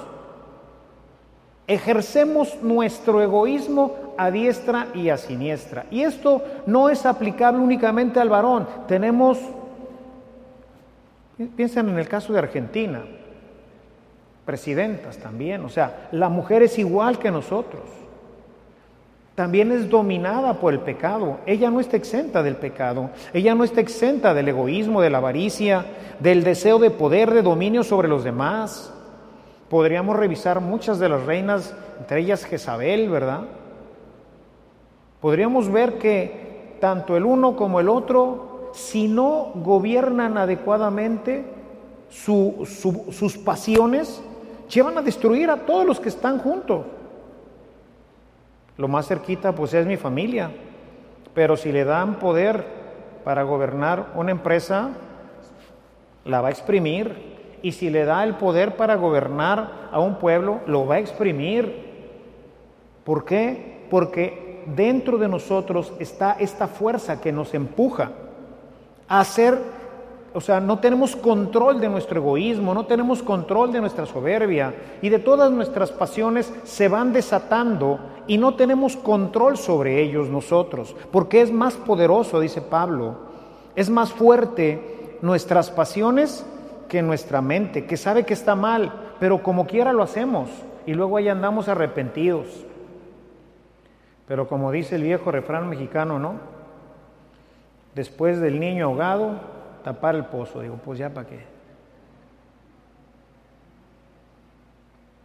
Ejercemos 1.67 2.57
nuestro 2.61 3.21
egoísmo 3.21 4.13
a 4.17 4.29
diestra 4.29 4.87
y 4.93 5.09
a 5.09 5.17
siniestra. 5.17 5.85
Y 5.89 6.03
esto 6.03 6.41
no 6.65 6.89
es 6.89 7.05
aplicable 7.05 7.59
únicamente 7.59 8.19
al 8.19 8.29
varón. 8.29 8.67
Tenemos, 8.87 9.39
piensen 11.55 11.89
en 11.89 11.97
el 11.97 12.07
caso 12.07 12.31
de 12.31 12.39
Argentina, 12.39 13.03
presidentas 14.45 15.17
también. 15.17 15.63
O 15.65 15.69
sea, 15.69 16.09
la 16.11 16.29
mujer 16.29 16.63
es 16.63 16.77
igual 16.79 17.19
que 17.19 17.31
nosotros 17.31 17.81
también 19.35 19.71
es 19.71 19.89
dominada 19.89 20.55
por 20.55 20.73
el 20.73 20.81
pecado. 20.81 21.39
Ella 21.45 21.71
no 21.71 21.79
está 21.79 21.97
exenta 21.97 22.43
del 22.43 22.57
pecado. 22.57 23.09
Ella 23.33 23.55
no 23.55 23.63
está 23.63 23.81
exenta 23.81 24.33
del 24.33 24.49
egoísmo, 24.49 25.01
de 25.01 25.09
la 25.09 25.19
avaricia, 25.19 25.85
del 26.19 26.43
deseo 26.43 26.79
de 26.79 26.91
poder, 26.91 27.33
de 27.33 27.41
dominio 27.41 27.83
sobre 27.83 28.07
los 28.07 28.23
demás. 28.23 28.93
Podríamos 29.69 30.17
revisar 30.17 30.59
muchas 30.59 30.99
de 30.99 31.09
las 31.09 31.25
reinas, 31.25 31.73
entre 31.99 32.19
ellas 32.19 32.43
Jezabel, 32.43 33.09
¿verdad? 33.09 33.45
Podríamos 35.21 35.71
ver 35.71 35.97
que 35.97 36.75
tanto 36.81 37.15
el 37.15 37.25
uno 37.25 37.55
como 37.55 37.79
el 37.79 37.87
otro, 37.87 38.69
si 38.73 39.07
no 39.07 39.53
gobiernan 39.55 40.37
adecuadamente 40.37 41.45
sus 42.09 43.37
pasiones, 43.45 44.21
llevan 44.73 44.97
a 44.97 45.01
destruir 45.01 45.49
a 45.49 45.57
todos 45.57 45.85
los 45.85 45.99
que 45.99 46.09
están 46.09 46.39
juntos. 46.39 46.85
Lo 48.77 48.87
más 48.87 49.07
cerquita 49.07 49.53
pues 49.53 49.73
es 49.73 49.85
mi 49.85 49.97
familia. 49.97 50.51
Pero 51.33 51.55
si 51.55 51.71
le 51.71 51.83
dan 51.85 52.19
poder 52.19 52.65
para 53.23 53.43
gobernar 53.43 54.11
una 54.15 54.31
empresa, 54.31 54.89
la 56.25 56.41
va 56.41 56.49
a 56.49 56.51
exprimir. 56.51 57.31
Y 57.61 57.73
si 57.73 57.89
le 57.89 58.05
da 58.05 58.23
el 58.23 58.35
poder 58.35 58.75
para 58.75 58.95
gobernar 58.95 59.89
a 59.91 59.99
un 59.99 60.15
pueblo, 60.15 60.61
lo 60.65 60.87
va 60.87 60.95
a 60.95 60.99
exprimir. 60.99 61.91
¿Por 63.03 63.23
qué? 63.23 63.85
Porque 63.89 64.63
dentro 64.75 65.17
de 65.17 65.27
nosotros 65.27 65.93
está 65.99 66.35
esta 66.39 66.67
fuerza 66.67 67.21
que 67.21 67.31
nos 67.31 67.53
empuja 67.53 68.11
a 69.07 69.19
hacer 69.19 69.59
o 70.33 70.39
sea, 70.39 70.61
no 70.61 70.79
tenemos 70.79 71.15
control 71.15 71.81
de 71.81 71.89
nuestro 71.89 72.19
egoísmo, 72.21 72.73
no 72.73 72.85
tenemos 72.85 73.21
control 73.21 73.71
de 73.73 73.81
nuestra 73.81 74.05
soberbia 74.05 74.73
y 75.01 75.09
de 75.09 75.19
todas 75.19 75.51
nuestras 75.51 75.91
pasiones 75.91 76.53
se 76.63 76.87
van 76.87 77.11
desatando 77.11 77.99
y 78.27 78.37
no 78.37 78.55
tenemos 78.55 78.95
control 78.95 79.57
sobre 79.57 80.01
ellos 80.01 80.29
nosotros, 80.29 80.95
porque 81.11 81.41
es 81.41 81.51
más 81.51 81.75
poderoso, 81.75 82.39
dice 82.39 82.61
Pablo, 82.61 83.15
es 83.75 83.89
más 83.89 84.13
fuerte 84.13 85.17
nuestras 85.21 85.69
pasiones 85.69 86.45
que 86.87 87.01
nuestra 87.01 87.41
mente, 87.41 87.85
que 87.85 87.97
sabe 87.97 88.25
que 88.25 88.33
está 88.33 88.55
mal, 88.55 89.13
pero 89.19 89.43
como 89.43 89.67
quiera 89.67 89.91
lo 89.91 90.03
hacemos 90.03 90.49
y 90.85 90.93
luego 90.93 91.17
ahí 91.17 91.27
andamos 91.27 91.67
arrepentidos. 91.67 92.47
Pero 94.27 94.47
como 94.47 94.71
dice 94.71 94.95
el 94.95 95.03
viejo 95.03 95.29
refrán 95.29 95.69
mexicano, 95.69 96.19
¿no? 96.19 96.35
Después 97.95 98.39
del 98.39 98.61
niño 98.61 98.85
ahogado, 98.85 99.41
tapar 99.83 100.15
el 100.15 100.25
pozo. 100.25 100.61
Digo, 100.61 100.75
pues 100.83 100.99
ya 100.99 101.09
para 101.09 101.27
qué. 101.27 101.39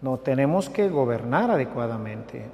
No, 0.03 0.19
tenemos 0.19 0.69
que 0.69 0.89
gobernar 0.89 1.51
adecuadamente. 1.51 2.45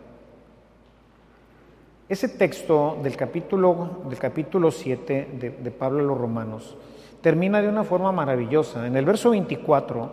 Ese 2.08 2.28
texto 2.28 2.98
del 3.02 3.16
capítulo, 3.16 4.02
del 4.08 4.18
capítulo 4.18 4.70
7 4.70 5.30
de, 5.32 5.50
de 5.50 5.70
Pablo 5.70 6.00
a 6.00 6.02
los 6.02 6.18
Romanos 6.18 6.76
termina 7.22 7.62
de 7.62 7.68
una 7.68 7.84
forma 7.84 8.12
maravillosa. 8.12 8.86
En 8.86 8.96
el 8.96 9.04
verso 9.04 9.30
24 9.30 10.12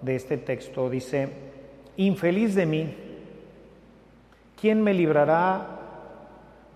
de 0.00 0.16
este 0.16 0.38
texto 0.38 0.88
dice, 0.88 1.28
infeliz 1.96 2.54
de 2.54 2.66
mí, 2.66 2.96
¿quién 4.58 4.82
me 4.82 4.94
librará 4.94 5.66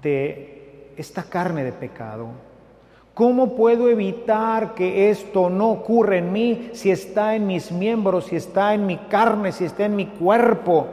de 0.03 0.93
esta 0.97 1.25
carne 1.25 1.65
de 1.65 1.73
pecado? 1.73 2.29
¿Cómo 3.15 3.55
puedo 3.55 3.89
evitar 3.89 4.75
que 4.75 5.09
esto 5.09 5.49
no 5.49 5.71
ocurra 5.71 6.17
en 6.17 6.33
mí 6.33 6.71
si 6.73 6.91
está 6.91 7.37
en 7.37 7.47
mis 7.47 7.71
miembros, 7.71 8.27
si 8.27 8.37
está 8.37 8.75
en 8.75 8.87
mi 8.87 8.97
carne, 8.97 9.53
si 9.53 9.65
está 9.65 9.85
en 9.85 9.95
mi 9.95 10.07
cuerpo? 10.07 10.89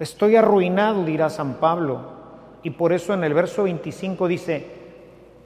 Estoy 0.00 0.36
arruinado, 0.36 1.04
dirá 1.04 1.28
San 1.28 1.54
Pablo. 1.54 2.00
Y 2.62 2.70
por 2.70 2.94
eso 2.94 3.12
en 3.12 3.22
el 3.22 3.34
verso 3.34 3.64
25 3.64 4.26
dice, 4.26 4.66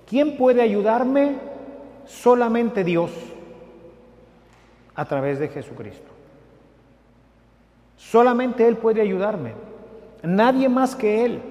¿quién 0.06 0.36
puede 0.36 0.62
ayudarme? 0.62 1.38
Solamente 2.06 2.84
Dios 2.84 3.10
a 4.94 5.04
través 5.04 5.40
de 5.40 5.48
Jesucristo. 5.48 6.10
Solamente 7.96 8.66
Él 8.66 8.76
puede 8.76 9.00
ayudarme, 9.00 9.54
nadie 10.22 10.68
más 10.68 10.94
que 10.94 11.24
Él. 11.24 11.42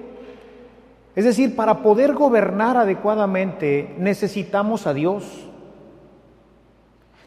Es 1.18 1.24
decir, 1.24 1.56
para 1.56 1.82
poder 1.82 2.14
gobernar 2.14 2.76
adecuadamente 2.76 3.92
necesitamos 3.98 4.86
a 4.86 4.94
Dios. 4.94 5.24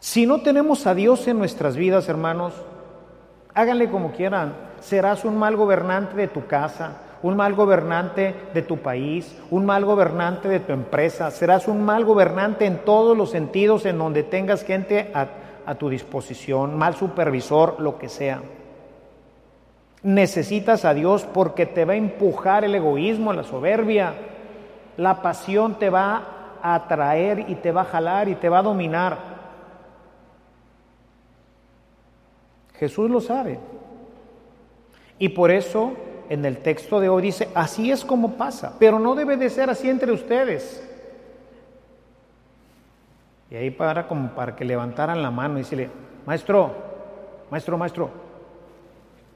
Si 0.00 0.24
no 0.24 0.40
tenemos 0.40 0.86
a 0.86 0.94
Dios 0.94 1.28
en 1.28 1.36
nuestras 1.36 1.76
vidas, 1.76 2.08
hermanos, 2.08 2.54
háganle 3.52 3.90
como 3.90 4.12
quieran. 4.12 4.54
Serás 4.80 5.26
un 5.26 5.36
mal 5.36 5.56
gobernante 5.56 6.16
de 6.16 6.26
tu 6.26 6.46
casa, 6.46 7.02
un 7.22 7.36
mal 7.36 7.52
gobernante 7.52 8.34
de 8.54 8.62
tu 8.62 8.78
país, 8.78 9.36
un 9.50 9.66
mal 9.66 9.84
gobernante 9.84 10.48
de 10.48 10.60
tu 10.60 10.72
empresa. 10.72 11.30
Serás 11.30 11.68
un 11.68 11.84
mal 11.84 12.06
gobernante 12.06 12.64
en 12.64 12.86
todos 12.86 13.14
los 13.14 13.30
sentidos 13.30 13.84
en 13.84 13.98
donde 13.98 14.22
tengas 14.22 14.64
gente 14.64 15.12
a, 15.12 15.74
tu 15.74 15.90
disposición, 15.90 16.78
mal 16.78 16.94
supervisor, 16.94 17.78
lo 17.78 17.98
que 17.98 18.08
sea. 18.08 18.40
Necesitas 20.02 20.84
a 20.84 20.94
Dios 20.94 21.24
porque 21.32 21.64
te 21.66 21.84
va 21.84 21.92
a 21.92 21.96
empujar 21.96 22.64
el 22.64 22.74
egoísmo, 22.74 23.32
la 23.32 23.44
soberbia. 23.44 24.14
La 24.96 25.22
pasión 25.22 25.78
te 25.78 25.90
va 25.90 26.58
a 26.60 26.74
atraer 26.74 27.46
y 27.48 27.54
te 27.56 27.72
va 27.72 27.82
a 27.82 27.86
jalar 27.86 28.28
y 28.28 28.34
te 28.34 28.48
va 28.48 28.58
a 28.58 28.62
dominar. 28.62 29.18
Jesús 32.74 33.08
lo 33.08 33.20
sabe. 33.20 33.60
Y 35.18 35.28
por 35.28 35.52
eso 35.52 35.92
en 36.28 36.44
el 36.44 36.58
texto 36.58 36.98
de 36.98 37.08
hoy 37.08 37.22
dice, 37.22 37.48
así 37.54 37.92
es 37.92 38.04
como 38.04 38.32
pasa, 38.32 38.74
pero 38.80 38.98
no 38.98 39.14
debe 39.14 39.36
de 39.36 39.50
ser 39.50 39.70
así 39.70 39.88
entre 39.88 40.10
ustedes. 40.10 40.82
Y 43.50 43.54
ahí 43.54 43.70
para 43.70 44.08
como 44.08 44.30
para 44.30 44.56
que 44.56 44.64
levantaran 44.64 45.22
la 45.22 45.30
mano 45.30 45.58
y 45.58 45.62
decirle, 45.62 45.90
maestro, 46.26 46.72
maestro, 47.50 47.78
maestro, 47.78 48.10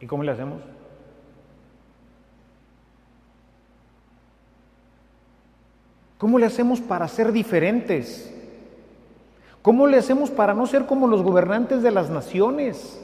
¿Y 0.00 0.06
cómo 0.06 0.22
le 0.22 0.32
hacemos? 0.32 0.60
¿Cómo 6.18 6.38
le 6.38 6.46
hacemos 6.46 6.80
para 6.80 7.06
ser 7.08 7.32
diferentes? 7.32 8.32
¿Cómo 9.62 9.86
le 9.86 9.98
hacemos 9.98 10.30
para 10.30 10.54
no 10.54 10.66
ser 10.66 10.86
como 10.86 11.06
los 11.06 11.22
gobernantes 11.22 11.82
de 11.82 11.90
las 11.90 12.08
naciones? 12.08 13.02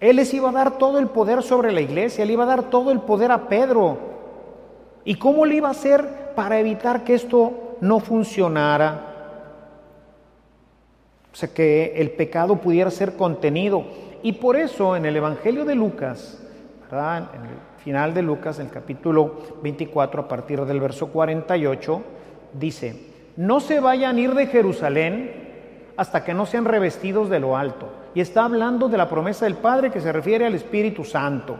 Él 0.00 0.16
les 0.16 0.34
iba 0.34 0.50
a 0.50 0.52
dar 0.52 0.78
todo 0.78 0.98
el 0.98 1.08
poder 1.08 1.42
sobre 1.42 1.72
la 1.72 1.80
iglesia, 1.80 2.24
le 2.24 2.32
iba 2.32 2.44
a 2.44 2.48
dar 2.48 2.64
todo 2.64 2.90
el 2.90 3.00
poder 3.00 3.32
a 3.32 3.48
Pedro. 3.48 3.98
¿Y 5.04 5.16
cómo 5.16 5.46
le 5.46 5.56
iba 5.56 5.68
a 5.68 5.72
hacer 5.72 6.34
para 6.34 6.58
evitar 6.58 7.04
que 7.04 7.14
esto 7.14 7.76
no 7.80 8.00
funcionara? 8.00 9.08
O 11.32 11.36
sea, 11.36 11.48
que 11.52 11.94
el 11.96 12.10
pecado 12.10 12.56
pudiera 12.56 12.90
ser 12.90 13.16
contenido. 13.16 13.84
Y 14.22 14.32
por 14.32 14.56
eso 14.56 14.94
en 14.94 15.04
el 15.04 15.16
Evangelio 15.16 15.64
de 15.64 15.74
Lucas, 15.74 16.40
¿verdad? 16.90 17.30
en 17.34 17.40
el 17.42 17.56
final 17.82 18.14
de 18.14 18.22
Lucas, 18.22 18.58
en 18.60 18.66
el 18.66 18.72
capítulo 18.72 19.36
24, 19.62 20.22
a 20.22 20.28
partir 20.28 20.64
del 20.64 20.80
verso 20.80 21.08
48, 21.08 22.02
dice, 22.54 23.12
no 23.36 23.60
se 23.60 23.80
vayan 23.80 24.16
a 24.16 24.20
ir 24.20 24.34
de 24.34 24.46
Jerusalén 24.46 25.42
hasta 25.96 26.24
que 26.24 26.34
no 26.34 26.46
sean 26.46 26.64
revestidos 26.64 27.28
de 27.28 27.40
lo 27.40 27.56
alto. 27.56 27.88
Y 28.14 28.20
está 28.20 28.44
hablando 28.44 28.88
de 28.88 28.98
la 28.98 29.08
promesa 29.08 29.46
del 29.46 29.56
Padre 29.56 29.90
que 29.90 30.00
se 30.00 30.12
refiere 30.12 30.46
al 30.46 30.54
Espíritu 30.54 31.04
Santo. 31.04 31.56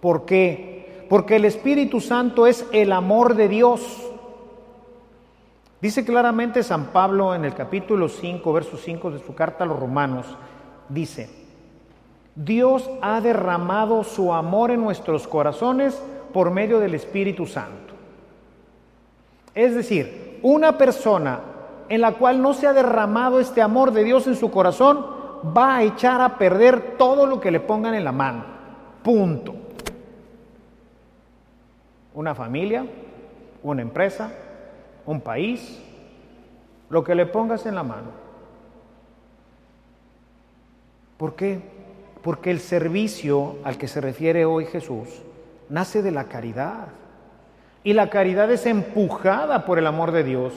¿Por 0.00 0.26
qué? 0.26 1.06
Porque 1.08 1.36
el 1.36 1.44
Espíritu 1.44 2.00
Santo 2.00 2.46
es 2.46 2.66
el 2.72 2.92
amor 2.92 3.34
de 3.34 3.48
Dios. 3.48 3.80
Dice 5.80 6.04
claramente 6.04 6.62
San 6.62 6.86
Pablo 6.86 7.34
en 7.34 7.44
el 7.44 7.54
capítulo 7.54 8.08
5, 8.08 8.52
verso 8.52 8.76
5 8.76 9.12
de 9.12 9.18
su 9.20 9.34
carta 9.34 9.64
a 9.64 9.66
los 9.66 9.78
romanos, 9.78 10.26
dice, 10.88 11.47
Dios 12.38 12.88
ha 13.02 13.20
derramado 13.20 14.04
su 14.04 14.32
amor 14.32 14.70
en 14.70 14.80
nuestros 14.80 15.26
corazones 15.26 16.00
por 16.32 16.52
medio 16.52 16.78
del 16.78 16.94
Espíritu 16.94 17.46
Santo. 17.46 17.94
Es 19.56 19.74
decir, 19.74 20.38
una 20.44 20.78
persona 20.78 21.40
en 21.88 22.00
la 22.00 22.12
cual 22.12 22.40
no 22.40 22.54
se 22.54 22.68
ha 22.68 22.72
derramado 22.72 23.40
este 23.40 23.60
amor 23.60 23.90
de 23.90 24.04
Dios 24.04 24.28
en 24.28 24.36
su 24.36 24.52
corazón 24.52 25.04
va 25.56 25.78
a 25.78 25.82
echar 25.82 26.20
a 26.20 26.38
perder 26.38 26.96
todo 26.96 27.26
lo 27.26 27.40
que 27.40 27.50
le 27.50 27.58
pongan 27.58 27.94
en 27.94 28.04
la 28.04 28.12
mano. 28.12 28.44
Punto. 29.02 29.56
Una 32.14 32.36
familia, 32.36 32.86
una 33.64 33.82
empresa, 33.82 34.30
un 35.06 35.20
país, 35.20 35.82
lo 36.88 37.02
que 37.02 37.16
le 37.16 37.26
pongas 37.26 37.66
en 37.66 37.74
la 37.74 37.82
mano. 37.82 38.10
¿Por 41.16 41.34
qué? 41.34 41.77
Porque 42.28 42.50
el 42.50 42.60
servicio 42.60 43.56
al 43.64 43.78
que 43.78 43.88
se 43.88 44.02
refiere 44.02 44.44
hoy 44.44 44.66
Jesús 44.66 45.08
nace 45.70 46.02
de 46.02 46.10
la 46.10 46.24
caridad. 46.24 46.88
Y 47.82 47.94
la 47.94 48.10
caridad 48.10 48.52
es 48.52 48.66
empujada 48.66 49.64
por 49.64 49.78
el 49.78 49.86
amor 49.86 50.12
de 50.12 50.24
Dios. 50.24 50.52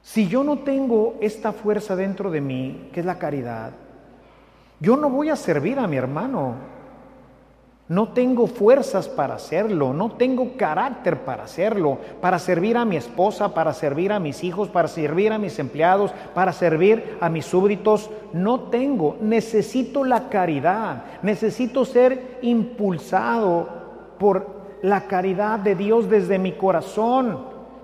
Si 0.00 0.28
yo 0.28 0.44
no 0.44 0.60
tengo 0.60 1.16
esta 1.20 1.50
fuerza 1.50 1.96
dentro 1.96 2.30
de 2.30 2.40
mí, 2.40 2.88
que 2.92 3.00
es 3.00 3.06
la 3.06 3.18
caridad, 3.18 3.72
yo 4.78 4.96
no 4.96 5.10
voy 5.10 5.30
a 5.30 5.34
servir 5.34 5.80
a 5.80 5.88
mi 5.88 5.96
hermano. 5.96 6.54
No 7.88 8.08
tengo 8.08 8.48
fuerzas 8.48 9.08
para 9.08 9.36
hacerlo, 9.36 9.92
no 9.92 10.10
tengo 10.10 10.56
carácter 10.56 11.20
para 11.20 11.44
hacerlo, 11.44 11.98
para 12.20 12.40
servir 12.40 12.76
a 12.76 12.84
mi 12.84 12.96
esposa, 12.96 13.54
para 13.54 13.72
servir 13.72 14.10
a 14.10 14.18
mis 14.18 14.42
hijos, 14.42 14.68
para 14.68 14.88
servir 14.88 15.32
a 15.32 15.38
mis 15.38 15.56
empleados, 15.60 16.12
para 16.34 16.52
servir 16.52 17.16
a 17.20 17.28
mis 17.28 17.46
súbditos. 17.46 18.10
No 18.32 18.58
tengo, 18.70 19.16
necesito 19.20 20.04
la 20.04 20.28
caridad, 20.28 21.04
necesito 21.22 21.84
ser 21.84 22.38
impulsado 22.42 23.68
por 24.18 24.48
la 24.82 25.06
caridad 25.06 25.60
de 25.60 25.76
Dios 25.76 26.10
desde 26.10 26.40
mi 26.40 26.52
corazón, 26.52 27.38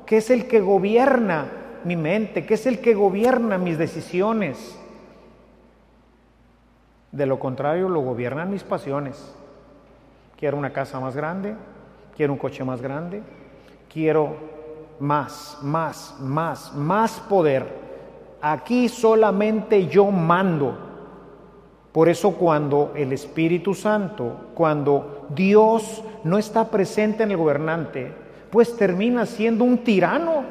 que 0.04 0.16
es 0.16 0.30
el 0.30 0.48
que 0.48 0.60
gobierna 0.60 1.46
mi 1.84 1.94
mente, 1.94 2.44
que 2.44 2.54
es 2.54 2.66
el 2.66 2.80
que 2.80 2.94
gobierna 2.94 3.56
mis 3.56 3.78
decisiones. 3.78 4.76
De 7.12 7.24
lo 7.24 7.38
contrario, 7.38 7.88
lo 7.88 8.00
gobiernan 8.00 8.50
mis 8.50 8.64
pasiones 8.64 9.36
Quiero 10.42 10.56
una 10.56 10.72
casa 10.72 10.98
más 10.98 11.14
grande, 11.14 11.54
quiero 12.16 12.32
un 12.32 12.38
coche 12.40 12.64
más 12.64 12.82
grande, 12.82 13.22
quiero 13.88 14.34
más, 14.98 15.56
más, 15.62 16.16
más, 16.18 16.74
más 16.74 17.20
poder. 17.20 17.64
Aquí 18.40 18.88
solamente 18.88 19.86
yo 19.86 20.10
mando. 20.10 20.76
Por 21.92 22.08
eso 22.08 22.32
cuando 22.32 22.90
el 22.96 23.12
Espíritu 23.12 23.72
Santo, 23.72 24.48
cuando 24.52 25.28
Dios 25.28 26.02
no 26.24 26.38
está 26.38 26.68
presente 26.68 27.22
en 27.22 27.30
el 27.30 27.36
gobernante, 27.36 28.12
pues 28.50 28.76
termina 28.76 29.26
siendo 29.26 29.62
un 29.62 29.78
tirano. 29.84 30.42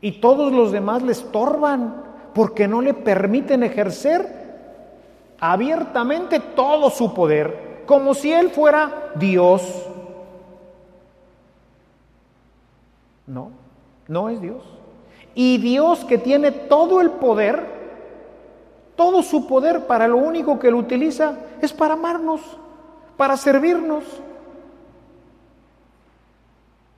Y 0.00 0.12
todos 0.12 0.50
los 0.50 0.72
demás 0.72 1.02
le 1.02 1.12
estorban 1.12 2.04
porque 2.32 2.66
no 2.66 2.80
le 2.80 2.94
permiten 2.94 3.64
ejercer 3.64 4.43
abiertamente 5.38 6.40
todo 6.40 6.90
su 6.90 7.12
poder, 7.14 7.82
como 7.86 8.14
si 8.14 8.32
Él 8.32 8.50
fuera 8.50 9.12
Dios. 9.14 9.62
No, 13.26 13.50
no 14.08 14.28
es 14.28 14.40
Dios. 14.40 14.62
Y 15.34 15.58
Dios 15.58 16.04
que 16.04 16.18
tiene 16.18 16.52
todo 16.52 17.00
el 17.00 17.10
poder, 17.10 17.66
todo 18.96 19.22
su 19.22 19.46
poder 19.46 19.86
para 19.86 20.06
lo 20.06 20.16
único 20.16 20.58
que 20.58 20.70
lo 20.70 20.78
utiliza 20.78 21.36
es 21.60 21.72
para 21.72 21.94
amarnos, 21.94 22.40
para 23.16 23.36
servirnos. 23.36 24.04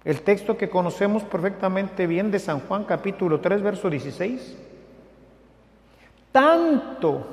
El 0.05 0.23
texto 0.23 0.57
que 0.57 0.69
conocemos 0.69 1.25
perfectamente 1.25 2.07
bien 2.07 2.31
de 2.31 2.39
San 2.39 2.61
Juan 2.61 2.85
capítulo 2.85 3.41
3, 3.41 3.63
verso 3.63 3.91
16. 3.91 4.57
Tanto 6.31 7.27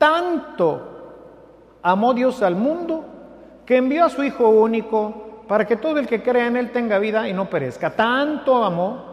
tanto 0.00 0.80
amó 1.82 2.14
Dios 2.14 2.42
al 2.42 2.56
mundo 2.56 3.04
que 3.66 3.76
envió 3.76 4.06
a 4.06 4.08
su 4.08 4.24
Hijo 4.24 4.48
único 4.48 5.42
para 5.46 5.66
que 5.66 5.76
todo 5.76 5.98
el 5.98 6.06
que 6.06 6.22
crea 6.22 6.46
en 6.46 6.56
Él 6.56 6.72
tenga 6.72 6.98
vida 6.98 7.28
y 7.28 7.34
no 7.34 7.50
perezca. 7.50 7.94
Tanto 7.94 8.64
amó. 8.64 9.10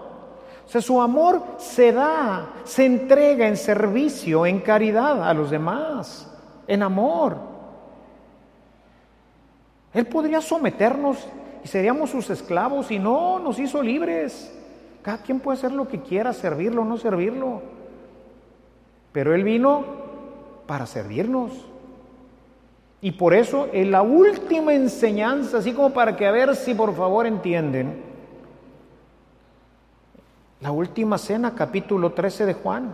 O 0.66 0.70
sea, 0.70 0.82
su 0.82 1.02
amor 1.02 1.44
se 1.58 1.92
da, 1.92 2.54
se 2.64 2.86
entrega 2.86 3.48
en 3.48 3.58
servicio, 3.58 4.46
en 4.46 4.62
caridad 4.62 5.28
a 5.28 5.34
los 5.34 5.52
demás, 5.52 6.34
en 6.68 6.84
amor. 6.84 7.38
Él 9.94 10.06
podría 10.08 10.40
someternos 10.40 11.28
y 11.66 11.68
seríamos 11.68 12.12
sus 12.12 12.30
esclavos 12.30 12.92
y 12.92 13.00
no, 13.00 13.40
nos 13.40 13.60
hizo 13.60 13.84
libres. 13.84 14.58
Cada 15.02 15.18
quien 15.18 15.42
puede 15.42 15.58
hacer 15.58 15.74
lo 15.74 15.86
que 15.88 16.02
quiera, 16.02 16.32
servirlo 16.32 16.84
o 16.84 16.86
no 16.86 16.98
servirlo. 16.98 17.62
Pero 19.12 19.36
Él 19.36 19.44
vino 19.44 20.07
para 20.68 20.86
servirnos. 20.86 21.54
Y 23.02 23.12
por 23.14 23.34
eso 23.34 23.68
en 23.72 23.92
la 23.92 24.02
última 24.02 24.74
enseñanza, 24.74 25.60
así 25.60 25.74
como 25.74 25.92
para 25.92 26.16
que 26.16 26.28
a 26.28 26.32
ver 26.32 26.56
si 26.56 26.74
por 26.74 26.96
favor 26.96 27.26
entienden, 27.26 28.04
la 30.60 30.72
última 30.72 31.18
cena, 31.18 31.54
capítulo 31.56 32.12
13 32.12 32.46
de 32.48 32.54
Juan, 32.56 32.94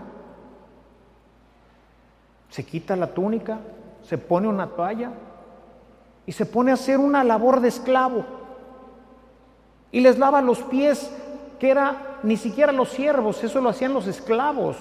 se 2.49 2.65
quita 2.65 2.95
la 2.95 3.07
túnica, 3.07 3.59
se 4.03 4.17
pone 4.17 4.47
una 4.47 4.67
toalla 4.67 5.11
y 6.25 6.33
se 6.33 6.45
pone 6.45 6.71
a 6.71 6.75
hacer 6.75 6.99
una 6.99 7.23
labor 7.23 7.61
de 7.61 7.69
esclavo. 7.69 8.25
Y 9.91 10.01
les 10.01 10.19
lava 10.19 10.41
los 10.41 10.61
pies, 10.63 11.09
que 11.59 11.69
era 11.69 12.19
ni 12.23 12.35
siquiera 12.35 12.71
los 12.71 12.89
siervos, 12.89 13.43
eso 13.43 13.61
lo 13.61 13.69
hacían 13.69 13.93
los 13.93 14.07
esclavos. 14.07 14.75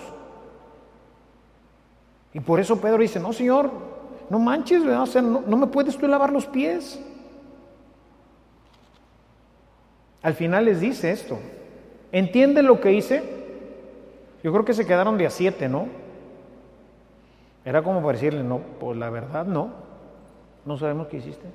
Y 2.34 2.40
por 2.40 2.60
eso 2.60 2.80
Pedro 2.80 2.98
dice, 2.98 3.20
no, 3.20 3.32
Señor, 3.32 3.70
no 4.30 4.38
manches, 4.38 4.82
no, 4.82 5.42
no 5.46 5.56
me 5.56 5.66
puedes 5.66 5.96
tú 5.98 6.08
lavar 6.08 6.32
los 6.32 6.46
pies. 6.46 7.00
Al 10.22 10.34
final 10.34 10.64
les 10.64 10.80
dice 10.80 11.10
esto, 11.10 11.38
¿entienden 12.12 12.66
lo 12.66 12.80
que 12.80 12.92
hice? 12.92 13.22
Yo 14.42 14.52
creo 14.52 14.64
que 14.64 14.74
se 14.74 14.86
quedaron 14.86 15.18
de 15.18 15.26
a 15.26 15.30
siete, 15.30 15.68
¿no? 15.68 15.86
Era 17.64 17.82
como 17.82 18.00
para 18.00 18.12
decirle, 18.12 18.42
no, 18.42 18.60
pues 18.80 18.96
la 18.96 19.10
verdad 19.10 19.44
no, 19.44 19.70
no 20.64 20.76
sabemos 20.78 21.08
qué 21.08 21.18
hiciste. 21.18 21.46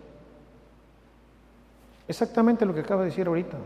Exactamente 2.08 2.66
lo 2.66 2.74
que 2.74 2.82
acaba 2.82 3.02
de 3.02 3.10
decir 3.10 3.28
ahorita. 3.28 3.58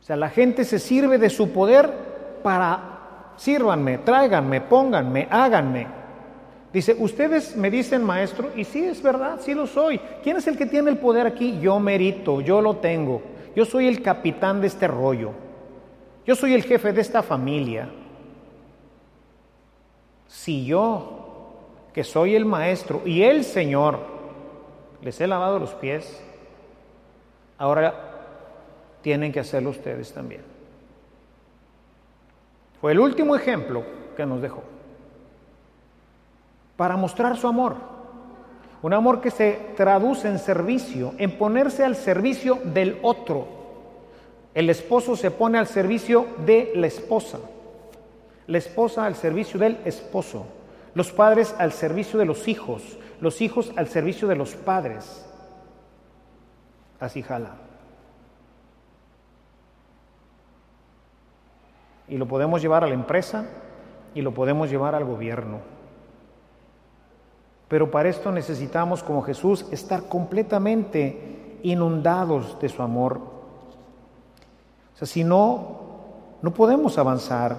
O 0.00 0.02
sea, 0.06 0.16
la 0.16 0.28
gente 0.28 0.64
se 0.64 0.78
sirve 0.78 1.16
de 1.16 1.30
su 1.30 1.50
poder 1.50 1.90
para 2.42 2.93
sírvanme, 3.36 3.98
tráiganme, 3.98 4.60
pónganme, 4.60 5.28
háganme. 5.30 5.86
Dice, 6.72 6.96
ustedes 6.98 7.56
me 7.56 7.70
dicen 7.70 8.02
maestro, 8.02 8.50
y 8.56 8.64
sí 8.64 8.84
es 8.84 9.00
verdad, 9.00 9.38
sí 9.40 9.54
lo 9.54 9.66
soy. 9.66 9.98
¿Quién 10.24 10.38
es 10.38 10.46
el 10.48 10.58
que 10.58 10.66
tiene 10.66 10.90
el 10.90 10.98
poder 10.98 11.26
aquí? 11.26 11.60
Yo 11.60 11.78
merito, 11.78 12.40
yo 12.40 12.60
lo 12.60 12.76
tengo. 12.78 13.22
Yo 13.54 13.64
soy 13.64 13.86
el 13.86 14.02
capitán 14.02 14.60
de 14.60 14.66
este 14.66 14.88
rollo. 14.88 15.30
Yo 16.26 16.34
soy 16.34 16.54
el 16.54 16.64
jefe 16.64 16.92
de 16.92 17.00
esta 17.00 17.22
familia. 17.22 17.88
Si 20.26 20.64
yo, 20.64 21.60
que 21.92 22.02
soy 22.02 22.34
el 22.34 22.44
maestro 22.44 23.02
y 23.04 23.22
el 23.22 23.44
Señor, 23.44 24.00
les 25.00 25.20
he 25.20 25.28
lavado 25.28 25.60
los 25.60 25.74
pies, 25.74 26.20
ahora 27.56 27.94
tienen 29.00 29.30
que 29.30 29.38
hacerlo 29.38 29.70
ustedes 29.70 30.12
también. 30.12 30.53
El 32.90 33.00
último 33.00 33.34
ejemplo 33.34 33.82
que 34.16 34.26
nos 34.26 34.42
dejó 34.42 34.62
para 36.76 36.96
mostrar 36.96 37.36
su 37.36 37.46
amor. 37.46 37.76
Un 38.82 38.92
amor 38.92 39.20
que 39.20 39.30
se 39.30 39.72
traduce 39.76 40.28
en 40.28 40.38
servicio, 40.38 41.14
en 41.18 41.38
ponerse 41.38 41.84
al 41.84 41.96
servicio 41.96 42.58
del 42.64 42.98
otro. 43.02 43.46
El 44.52 44.68
esposo 44.68 45.16
se 45.16 45.30
pone 45.30 45.58
al 45.58 45.66
servicio 45.66 46.26
de 46.44 46.72
la 46.74 46.86
esposa, 46.86 47.38
la 48.46 48.58
esposa 48.58 49.06
al 49.06 49.14
servicio 49.14 49.58
del 49.58 49.78
esposo, 49.84 50.44
los 50.94 51.10
padres 51.10 51.54
al 51.58 51.72
servicio 51.72 52.18
de 52.18 52.26
los 52.26 52.46
hijos, 52.46 52.98
los 53.20 53.40
hijos 53.40 53.72
al 53.76 53.88
servicio 53.88 54.28
de 54.28 54.36
los 54.36 54.54
padres. 54.54 55.24
Así 57.00 57.22
jala. 57.22 57.56
Y 62.08 62.16
lo 62.16 62.26
podemos 62.26 62.60
llevar 62.60 62.84
a 62.84 62.86
la 62.86 62.94
empresa 62.94 63.46
y 64.14 64.22
lo 64.22 64.32
podemos 64.32 64.70
llevar 64.70 64.94
al 64.94 65.04
gobierno. 65.04 65.58
Pero 67.68 67.90
para 67.90 68.08
esto 68.08 68.30
necesitamos, 68.30 69.02
como 69.02 69.22
Jesús, 69.22 69.66
estar 69.70 70.04
completamente 70.04 71.58
inundados 71.62 72.58
de 72.60 72.68
su 72.68 72.82
amor. 72.82 73.18
O 74.94 74.96
sea, 74.96 75.06
si 75.06 75.24
no, 75.24 75.80
no 76.42 76.52
podemos 76.52 76.98
avanzar. 76.98 77.56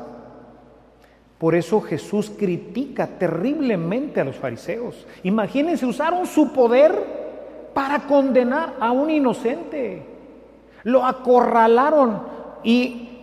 Por 1.38 1.56
eso 1.56 1.82
Jesús 1.82 2.32
critica 2.38 3.08
terriblemente 3.08 4.22
a 4.22 4.24
los 4.24 4.38
fariseos. 4.38 5.06
Imagínense, 5.24 5.86
usaron 5.86 6.26
su 6.26 6.54
poder 6.54 7.26
para 7.74 8.08
condenar 8.08 8.76
a 8.80 8.92
un 8.92 9.10
inocente. 9.10 10.06
Lo 10.84 11.04
acorralaron 11.04 12.22
y 12.64 13.14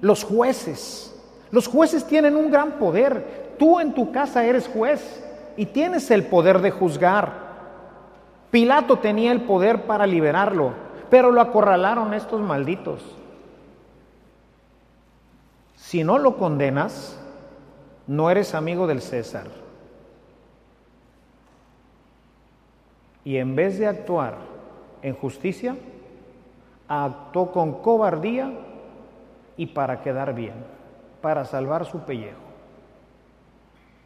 los 0.00 0.24
jueces. 0.24 1.14
Los 1.50 1.66
jueces 1.66 2.06
tienen 2.06 2.36
un 2.36 2.50
gran 2.50 2.72
poder. 2.72 3.54
Tú 3.58 3.80
en 3.80 3.94
tu 3.94 4.12
casa 4.12 4.44
eres 4.44 4.68
juez 4.68 5.24
y 5.56 5.66
tienes 5.66 6.10
el 6.10 6.26
poder 6.26 6.60
de 6.60 6.70
juzgar. 6.70 7.48
Pilato 8.50 8.98
tenía 8.98 9.32
el 9.32 9.42
poder 9.42 9.86
para 9.86 10.06
liberarlo, 10.06 10.72
pero 11.10 11.30
lo 11.30 11.40
acorralaron 11.40 12.14
estos 12.14 12.40
malditos. 12.40 13.02
Si 15.76 16.04
no 16.04 16.18
lo 16.18 16.36
condenas, 16.36 17.18
no 18.06 18.30
eres 18.30 18.54
amigo 18.54 18.86
del 18.86 19.02
César. 19.02 19.46
Y 23.24 23.36
en 23.36 23.54
vez 23.54 23.78
de 23.78 23.86
actuar 23.86 24.36
en 25.02 25.14
justicia, 25.14 25.76
actuó 26.88 27.52
con 27.52 27.82
cobardía 27.82 28.50
y 29.58 29.66
para 29.66 30.00
quedar 30.00 30.34
bien, 30.34 30.54
para 31.20 31.44
salvar 31.44 31.84
su 31.84 31.98
pellejo. 32.00 32.38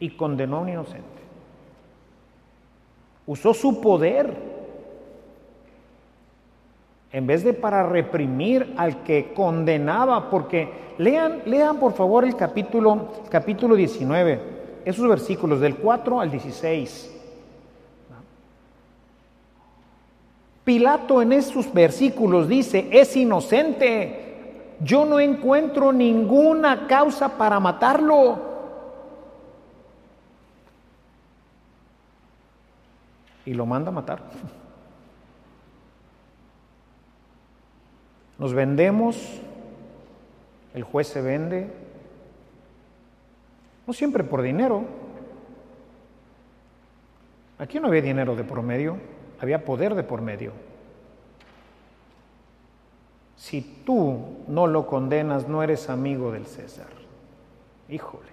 Y 0.01 0.11
condenó 0.17 0.57
a 0.57 0.61
un 0.61 0.69
inocente. 0.71 1.07
Usó 3.25 3.55
su 3.55 3.81
poder 3.81 4.35
en 7.13 7.27
vez 7.27 7.45
de 7.45 7.53
para 7.53 7.83
reprimir 7.87 8.73
al 8.77 9.03
que 9.03 9.35
condenaba, 9.35 10.31
porque 10.31 10.71
lean, 10.97 11.43
lean 11.45 11.79
por 11.79 11.93
favor 11.93 12.25
el 12.25 12.35
capítulo, 12.35 13.09
capítulo 13.29 13.77
19, 13.77 14.41
esos 14.87 15.07
versículos 15.07 15.61
del 15.61 15.77
4 15.77 16.21
al 16.21 16.31
16. 16.31 17.11
Pilato 20.65 21.21
en 21.21 21.33
esos 21.33 21.73
versículos 21.73 22.49
dice, 22.49 22.89
es 22.91 23.15
inocente, 23.17 24.32
yo 24.83 25.05
no 25.05 25.21
encuentro 25.21 25.93
ninguna 25.93 26.87
causa 26.87 27.37
para 27.37 27.61
matarlo. 27.61 28.51
Y 33.45 33.55
lo 33.55 33.67
manda 33.67 33.91
a 33.91 33.93
matar. 33.93 34.23
Nos 38.39 38.55
vendemos, 38.55 39.41
el 40.75 40.83
juez 40.83 41.07
se 41.07 41.23
vende, 41.23 41.71
no 43.87 43.93
siempre 43.93 44.25
por 44.25 44.43
dinero. 44.43 44.85
Aquí 47.59 47.79
no 47.79 47.89
había 47.89 48.03
dinero 48.03 48.35
de 48.35 48.43
por 48.43 48.63
medio, 48.63 48.97
había 49.41 49.65
poder 49.65 49.95
de 49.95 50.03
por 50.03 50.23
medio. 50.23 50.53
Si 53.43 53.61
tú 53.61 54.45
no 54.47 54.69
lo 54.69 54.87
condenas, 54.87 55.49
no 55.49 55.65
eres 55.65 55.91
amigo 55.91 56.31
del 56.31 56.47
César. 56.47 56.87
Híjole. 57.89 58.29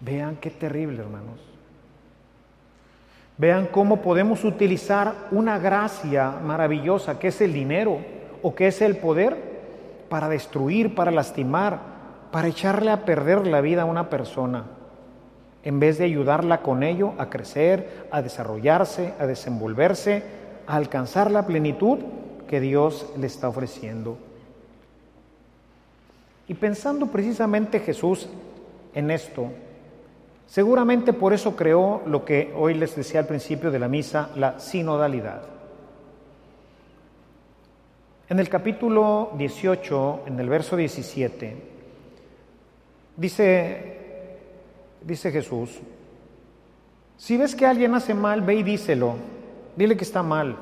Vean 0.00 0.36
qué 0.36 0.48
terrible, 0.48 1.02
hermanos. 1.02 1.38
Vean 3.36 3.66
cómo 3.66 4.00
podemos 4.00 4.44
utilizar 4.44 5.28
una 5.30 5.58
gracia 5.58 6.30
maravillosa 6.42 7.18
que 7.18 7.28
es 7.28 7.42
el 7.42 7.52
dinero 7.52 7.98
o 8.40 8.54
que 8.54 8.68
es 8.68 8.80
el 8.80 8.96
poder 8.96 9.36
para 10.08 10.26
destruir, 10.26 10.94
para 10.94 11.10
lastimar, 11.10 11.80
para 12.32 12.48
echarle 12.48 12.92
a 12.92 13.04
perder 13.04 13.46
la 13.46 13.60
vida 13.60 13.82
a 13.82 13.84
una 13.84 14.08
persona, 14.08 14.64
en 15.64 15.80
vez 15.80 15.98
de 15.98 16.06
ayudarla 16.06 16.62
con 16.62 16.82
ello 16.82 17.12
a 17.18 17.28
crecer, 17.28 18.08
a 18.10 18.22
desarrollarse, 18.22 19.12
a 19.20 19.26
desenvolverse 19.26 20.39
alcanzar 20.66 21.30
la 21.30 21.46
plenitud 21.46 21.98
que 22.48 22.60
Dios 22.60 23.06
le 23.16 23.26
está 23.26 23.48
ofreciendo. 23.48 24.18
Y 26.48 26.54
pensando 26.54 27.06
precisamente 27.06 27.78
Jesús 27.78 28.28
en 28.92 29.10
esto, 29.10 29.52
seguramente 30.46 31.12
por 31.12 31.32
eso 31.32 31.54
creó 31.54 32.02
lo 32.06 32.24
que 32.24 32.52
hoy 32.56 32.74
les 32.74 32.96
decía 32.96 33.20
al 33.20 33.26
principio 33.26 33.70
de 33.70 33.78
la 33.78 33.86
misa, 33.86 34.30
la 34.34 34.58
sinodalidad. 34.58 35.42
En 38.28 38.40
el 38.40 38.48
capítulo 38.48 39.32
18, 39.38 40.22
en 40.26 40.40
el 40.40 40.48
verso 40.48 40.76
17, 40.76 41.56
dice, 43.16 44.38
dice 45.02 45.30
Jesús, 45.30 45.80
si 47.16 47.36
ves 47.36 47.54
que 47.54 47.66
alguien 47.66 47.94
hace 47.94 48.14
mal, 48.14 48.40
ve 48.40 48.54
y 48.54 48.62
díselo, 48.62 49.14
dile 49.76 49.96
que 49.96 50.04
está 50.04 50.22
mal. 50.22 50.56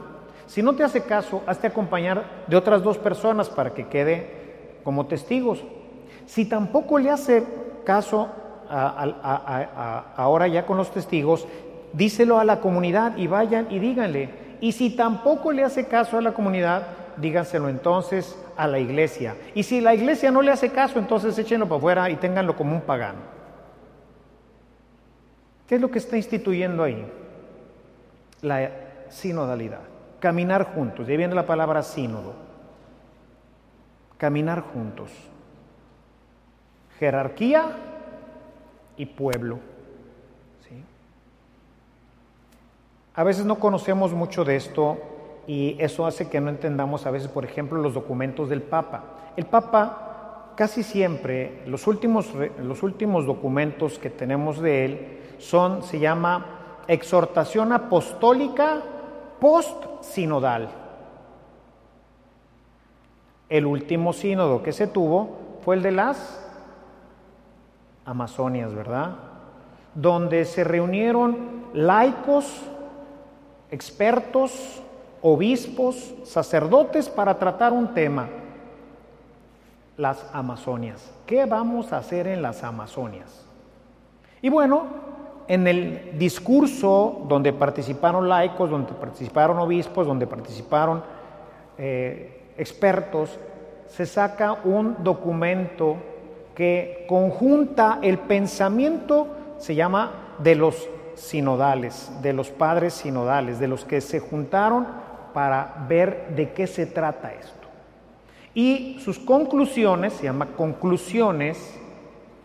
Si 0.47 0.63
no 0.63 0.75
te 0.75 0.85
hace 0.85 1.03
caso, 1.03 1.43
hazte 1.47 1.67
acompañar 1.67 2.25
de 2.47 2.57
otras 2.57 2.83
dos 2.83 2.97
personas 2.99 3.51
para 3.51 3.75
que 3.75 3.87
quede 3.89 4.79
como 4.85 5.07
testigos. 5.07 5.63
Si 6.27 6.47
tampoco 6.47 6.99
le 6.99 7.11
hace 7.11 7.45
caso 7.85 8.29
ahora 8.71 10.47
ya 10.47 10.65
con 10.67 10.77
los 10.77 10.91
testigos, 10.91 11.47
díselo 11.93 12.39
a 12.39 12.45
la 12.45 12.61
comunidad 12.61 13.17
y 13.17 13.27
vayan 13.27 13.67
y 13.71 13.79
díganle. 13.79 14.31
Y 14.61 14.73
si 14.73 14.91
tampoco 14.97 15.53
le 15.53 15.65
hace 15.65 15.87
caso 15.87 16.19
a 16.19 16.23
la 16.23 16.33
comunidad, 16.33 16.87
díganselo 17.17 17.69
entonces 17.69 18.39
a 18.57 18.67
la 18.67 18.79
iglesia. 18.79 19.37
Y 19.55 19.63
si 19.63 19.81
la 19.81 19.95
iglesia 19.95 20.31
no 20.31 20.43
le 20.43 20.51
hace 20.51 20.71
caso, 20.71 20.99
entonces 20.99 21.39
échenlo 21.39 21.67
para 21.67 21.79
afuera 21.79 22.11
y 22.11 22.17
ténganlo 22.17 22.57
como 22.57 22.75
un 22.75 22.83
pagano. 22.83 23.21
¿Qué 25.67 25.75
es 25.75 25.81
lo 25.81 25.91
que 25.91 25.99
está 25.99 26.17
instituyendo 26.17 26.83
ahí? 26.83 27.07
La 28.41 28.71
sinodalidad. 29.11 29.81
Caminar 30.21 30.75
juntos. 30.75 31.07
De 31.07 31.13
ahí 31.13 31.17
viene 31.17 31.35
la 31.35 31.47
palabra 31.47 31.83
sínodo. 31.83 32.35
Caminar 34.17 34.63
juntos. 34.63 35.11
Jerarquía 36.99 37.67
y 38.97 39.07
pueblo. 39.07 39.59
A 43.15 43.25
veces 43.25 43.45
no 43.45 43.57
conocemos 43.57 44.13
mucho 44.13 44.45
de 44.45 44.55
esto 44.55 44.97
y 45.49 45.77
eso 45.81 46.07
hace 46.07 46.29
que 46.29 46.41
no 46.41 46.51
entendamos 46.51 47.05
a 47.05 47.11
veces, 47.11 47.27
por 47.27 47.45
ejemplo, 47.45 47.83
los 47.83 47.95
documentos 47.95 48.49
del 48.49 48.63
Papa. 48.63 49.03
El 49.37 49.47
Papa 49.47 50.53
casi 50.55 50.85
siempre, 50.85 51.63
los 51.67 51.89
últimos, 51.89 52.33
los 52.63 52.85
últimos 52.85 53.27
documentos 53.27 53.99
que 53.99 54.09
tenemos 54.09 54.61
de 54.61 54.85
él 54.85 55.19
son, 55.39 55.83
se 55.83 55.99
llama 55.99 56.85
exhortación 56.87 57.73
apostólica 57.73 58.83
post-sinodal. 59.41 60.69
El 63.49 63.67
último 63.67 64.13
sínodo 64.13 64.63
que 64.63 64.73
se 64.73 64.87
tuvo 64.87 65.39
fue 65.65 65.77
el 65.77 65.83
de 65.83 65.93
las 65.93 66.45
Amazonias, 68.05 68.75
¿verdad? 68.75 69.17
Donde 69.95 70.45
se 70.45 70.65
reunieron 70.65 71.67
laicos, 71.73 72.63
expertos, 73.71 74.83
obispos, 75.21 76.15
sacerdotes 76.25 77.09
para 77.09 77.39
tratar 77.39 77.73
un 77.73 77.93
tema, 77.95 78.29
las 79.97 80.25
Amazonias. 80.33 81.13
¿Qué 81.27 81.45
vamos 81.45 81.93
a 81.93 81.99
hacer 81.99 82.27
en 82.27 82.41
las 82.41 82.65
Amazonias? 82.65 83.45
Y 84.41 84.49
bueno, 84.49 85.08
en 85.49 85.67
el 85.67 86.19
discurso 86.19 87.25
donde 87.27 87.55
participaron 87.55 88.29
laicos, 88.29 88.71
donde 88.71 88.93
participaron 88.93 89.59
obispos, 89.59 90.07
donde 90.07 90.27
participaron 90.27 91.03
eh, 91.79 92.53
expertos, 92.59 93.39
se 93.87 94.05
saca 94.05 94.53
un 94.65 94.97
documento 95.03 95.97
que 96.55 97.07
conjunta 97.09 97.99
el 98.03 98.19
pensamiento, 98.19 99.29
se 99.59 99.75
llama 99.75 100.35
de 100.39 100.55
los 100.55 100.89
sinodales, 101.15 102.11
de 102.21 102.33
los 102.35 102.51
padres 102.51 102.93
sinodales, 102.93 103.59
de 103.59 103.69
los 103.69 103.85
que 103.85 104.01
se 104.01 104.21
juntaron 104.21 104.87
para 105.33 105.87
ver 105.89 106.35
de 106.37 106.53
qué 106.53 106.67
se 106.67 106.85
trata 106.85 107.33
esto. 107.33 107.69
Y 108.55 108.99
sus 109.01 109.19
conclusiones, 109.19 110.13
se 110.15 110.25
llama 110.25 110.47
conclusiones 110.57 111.78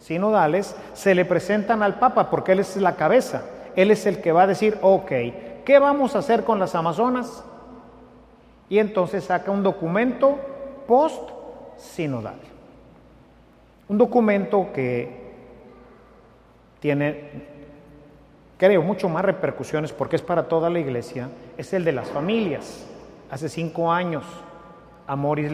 sinodales, 0.04 0.76
se 0.94 1.16
le 1.16 1.24
presentan 1.24 1.82
al 1.82 1.98
Papa 1.98 2.30
porque 2.30 2.52
él 2.52 2.60
es 2.60 2.76
la 2.76 2.96
cabeza, 2.96 3.46
él 3.76 3.90
es 3.90 4.06
el 4.06 4.22
que 4.22 4.34
va 4.34 4.44
a 4.44 4.48
decir, 4.48 4.78
ok, 4.82 5.12
¿qué 5.66 5.80
vamos 5.80 6.16
a 6.16 6.20
hacer 6.20 6.44
con 6.44 6.60
las 6.60 6.76
Amazonas? 6.76 7.44
Y 8.68 8.80
entonces 8.80 9.24
saca 9.24 9.50
un 9.50 9.64
documento 9.64 10.38
post-sinodal. 10.88 12.36
Un 13.88 13.98
documento 13.98 14.68
que 14.74 15.24
tiene 16.80 17.54
creo, 18.58 18.82
mucho 18.82 19.10
más 19.10 19.26
repercusiones 19.26 19.92
porque 19.92 20.16
es 20.16 20.22
para 20.22 20.48
toda 20.48 20.70
la 20.70 20.80
iglesia, 20.80 21.30
es 21.58 21.74
el 21.74 21.84
de 21.84 21.92
las 21.92 22.10
familias. 22.10 22.86
Hace 23.30 23.50
cinco 23.50 23.92
años, 23.92 24.24
Amoris 25.08 25.52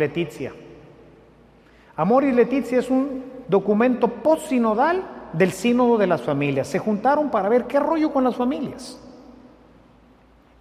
Letizia. 1.99 2.01
Amoris 2.01 2.35
Letizia 2.35 2.79
es 2.79 2.89
un 2.89 3.23
documento 3.47 4.07
post-sinodal 4.07 5.03
del 5.33 5.51
sínodo 5.51 5.97
de 5.97 6.07
las 6.07 6.21
familias. 6.21 6.67
Se 6.67 6.79
juntaron 6.79 7.29
para 7.29 7.49
ver 7.49 7.65
qué 7.65 7.79
rollo 7.79 8.11
con 8.11 8.23
las 8.23 8.35
familias. 8.35 8.99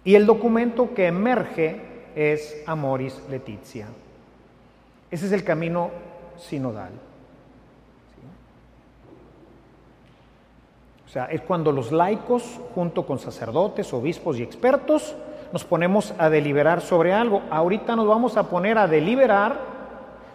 Y 0.03 0.15
el 0.15 0.25
documento 0.25 0.93
que 0.93 1.07
emerge 1.07 1.81
es 2.15 2.63
Amoris 2.65 3.21
Letizia. 3.29 3.87
Ese 5.11 5.25
es 5.25 5.31
el 5.31 5.43
camino 5.43 5.91
sinodal. 6.37 6.91
O 11.05 11.11
sea, 11.11 11.25
es 11.25 11.41
cuando 11.41 11.71
los 11.71 11.91
laicos, 11.91 12.59
junto 12.75 13.03
con 13.03 13.17
sacerdotes, 13.17 13.91
obispos 13.93 14.37
y 14.37 14.43
expertos, 14.43 15.15
nos 15.51 15.63
ponemos 15.63 16.13
a 16.19 16.29
deliberar 16.29 16.81
sobre 16.81 17.13
algo. 17.13 17.41
Ahorita 17.49 17.95
nos 17.95 18.07
vamos 18.07 18.37
a 18.37 18.43
poner 18.43 18.77
a 18.77 18.87
deliberar 18.87 19.68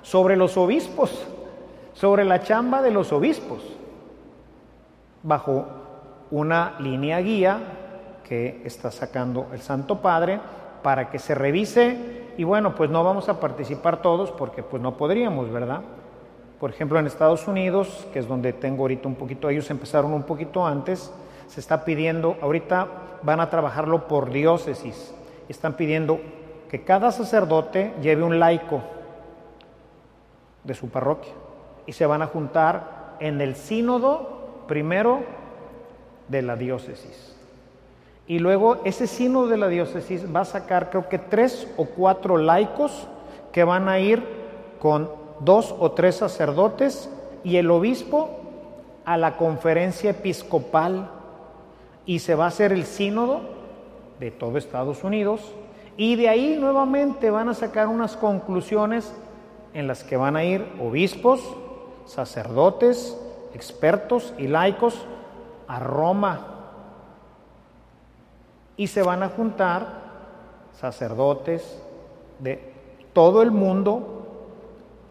sobre 0.05 0.37
los 0.37 0.57
obispos, 0.59 1.11
sobre 1.95 2.25
la 2.25 2.43
chamba 2.43 2.83
de 2.83 2.91
los 2.91 3.11
obispos, 3.11 3.63
bajo 5.23 5.65
una 6.31 6.75
línea 6.79 7.19
guía 7.21 7.59
que 8.23 8.63
está 8.65 8.91
sacando 8.91 9.47
el 9.53 9.61
Santo 9.61 10.01
Padre 10.03 10.39
para 10.83 11.11
que 11.11 11.19
se 11.19 11.35
revise 11.35 12.33
y 12.37 12.45
bueno, 12.45 12.75
pues 12.75 12.91
no 12.91 13.03
vamos 13.03 13.31
a 13.31 13.41
participar 13.41 14.03
todos 14.03 14.31
porque 14.31 14.63
pues 14.63 14.83
no 14.83 14.97
podríamos, 14.97 15.51
¿verdad? 15.51 15.81
Por 16.61 16.71
ejemplo, 16.71 16.99
en 16.99 17.07
Estados 17.07 17.49
Unidos, 17.49 18.07
que 18.13 18.19
es 18.19 18.29
donde 18.29 18.53
tengo 18.53 18.83
ahorita 18.83 19.09
un 19.09 19.15
poquito, 19.15 19.49
ellos 19.49 19.71
empezaron 19.71 20.13
un 20.13 20.25
poquito 20.25 20.67
antes, 20.67 21.11
se 21.47 21.61
está 21.61 21.85
pidiendo, 21.85 22.37
ahorita 22.43 22.89
van 23.23 23.41
a 23.41 23.49
trabajarlo 23.49 24.07
por 24.07 24.31
diócesis, 24.31 25.15
están 25.49 25.75
pidiendo 25.75 26.21
que 26.69 26.85
cada 26.85 27.11
sacerdote 27.11 27.95
lleve 28.03 28.23
un 28.23 28.39
laico 28.39 28.83
de 30.65 30.75
su 30.75 30.89
parroquia. 30.89 31.33
Y 31.87 31.93
se 31.93 32.07
van 32.07 32.23
a 32.23 32.27
juntar 32.27 33.17
en 33.21 33.41
el 33.41 33.55
sínodo 33.55 34.65
primero 34.67 35.21
de 36.29 36.43
la 36.43 36.57
diócesis. 36.57 37.37
Y 38.27 38.39
luego 38.39 38.81
ese 38.85 39.07
sínodo 39.07 39.49
de 39.49 39.59
la 39.59 39.69
diócesis 39.69 40.25
va 40.35 40.41
a 40.41 40.47
sacar 40.47 40.89
creo 40.89 41.09
que 41.09 41.19
tres 41.19 41.69
o 41.77 41.85
cuatro 41.85 42.39
laicos 42.39 43.07
que 43.53 43.65
van 43.65 43.89
a 43.89 43.99
ir 43.99 44.23
con 44.81 45.11
dos 45.41 45.75
o 45.79 45.93
tres 45.93 46.17
sacerdotes 46.17 47.11
y 47.43 47.57
el 47.57 47.71
obispo 47.71 48.31
a 49.05 49.19
la 49.19 49.37
conferencia 49.37 50.11
episcopal. 50.11 51.11
Y 52.07 52.19
se 52.19 52.35
va 52.35 52.45
a 52.45 52.49
hacer 52.49 52.73
el 52.73 52.85
sínodo 52.85 53.41
de 54.21 54.31
todo 54.31 54.59
Estados 54.59 55.05
Unidos. 55.05 55.53
Y 55.97 56.17
de 56.17 56.29
ahí 56.29 56.57
nuevamente 56.59 57.31
van 57.31 57.49
a 57.49 57.55
sacar 57.55 57.89
unas 57.89 58.17
conclusiones 58.17 59.15
en 59.75 59.87
las 59.87 60.05
que 60.05 60.17
van 60.17 60.37
a 60.37 60.45
ir 60.45 60.67
obispos, 60.81 61.41
sacerdotes, 62.07 63.19
expertos 63.55 64.33
y 64.39 64.47
laicos 64.47 65.07
a 65.69 65.79
Roma 65.79 66.47
y 68.77 68.87
se 68.87 69.03
van 69.03 69.23
a 69.23 69.29
juntar 69.29 70.03
sacerdotes 70.73 71.81
de 72.39 72.73
todo 73.13 73.43
el 73.43 73.51
mundo 73.51 74.15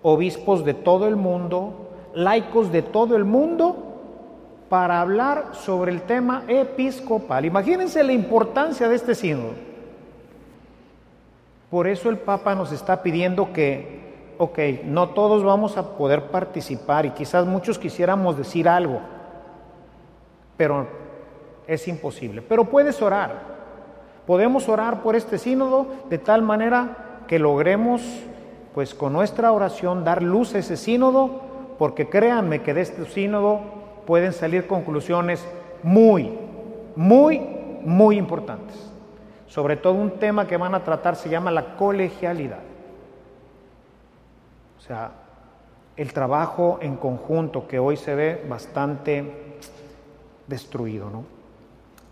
obispos 0.04 0.64
de 0.64 0.74
todo 0.74 1.08
el 1.08 1.16
mundo, 1.16 1.90
laicos 2.14 2.72
de 2.72 2.84
todo 2.84 3.16
el 3.16 3.24
mundo, 3.24 3.90
para 4.70 5.02
hablar 5.02 5.52
sobre 5.54 5.92
el 5.92 6.02
tema 6.02 6.44
episcopal. 6.48 7.46
Imagínense 7.46 8.04
la 8.04 8.14
importancia 8.14 8.88
de 8.88 8.96
este 8.96 9.16
sínodo. 9.16 9.52
Por 11.72 11.88
eso 11.88 12.10
el 12.10 12.18
Papa 12.18 12.54
nos 12.54 12.72
está 12.72 13.02
pidiendo 13.02 13.52
que, 13.54 14.03
ok, 14.38 14.60
no 14.86 15.10
todos 15.10 15.44
vamos 15.44 15.78
a 15.78 15.98
poder 15.98 16.28
participar 16.28 17.06
y 17.06 17.12
quizás 17.12 17.46
muchos 17.46 17.80
quisiéramos 17.80 18.38
decir 18.38 18.68
algo, 18.68 19.00
pero 20.58 20.88
es 21.68 21.88
imposible. 21.88 22.42
Pero 22.42 22.66
puedes 22.66 23.02
orar. 23.02 23.54
Podemos 24.26 24.70
orar 24.70 25.02
por 25.02 25.16
este 25.16 25.38
sínodo 25.38 25.88
de 26.10 26.18
tal 26.18 26.42
manera 26.42 27.24
que 27.28 27.40
logremos 27.40 28.02
pues 28.74 28.96
con 28.96 29.14
nuestra 29.14 29.52
oración 29.52 30.04
dar 30.04 30.24
luz 30.24 30.56
a 30.56 30.60
ese 30.60 30.78
sínodo, 30.78 31.42
porque 31.78 32.10
créanme 32.10 32.62
que 32.62 32.74
de 32.74 32.82
este 32.82 33.06
sínodo 33.06 33.60
pueden 34.06 34.34
salir 34.34 34.68
conclusiones 34.68 35.46
muy, 35.84 36.32
muy, 36.96 37.42
muy 37.84 38.18
importantes. 38.18 38.92
Sobre 39.48 39.78
todo 39.78 39.94
un 39.94 40.12
tema 40.12 40.48
que 40.48 40.58
van 40.58 40.74
a 40.74 40.84
tratar 40.84 41.16
se 41.16 41.30
llama 41.30 41.52
la 41.52 41.76
colegialidad. 41.76 42.73
O 44.84 44.86
sea, 44.86 45.12
el 45.96 46.12
trabajo 46.12 46.78
en 46.82 46.98
conjunto 46.98 47.70
que 47.70 47.80
hoy 47.80 47.96
se 47.96 48.16
ve 48.16 48.46
bastante 48.50 49.56
destruido, 50.46 51.10
¿no? 51.10 51.24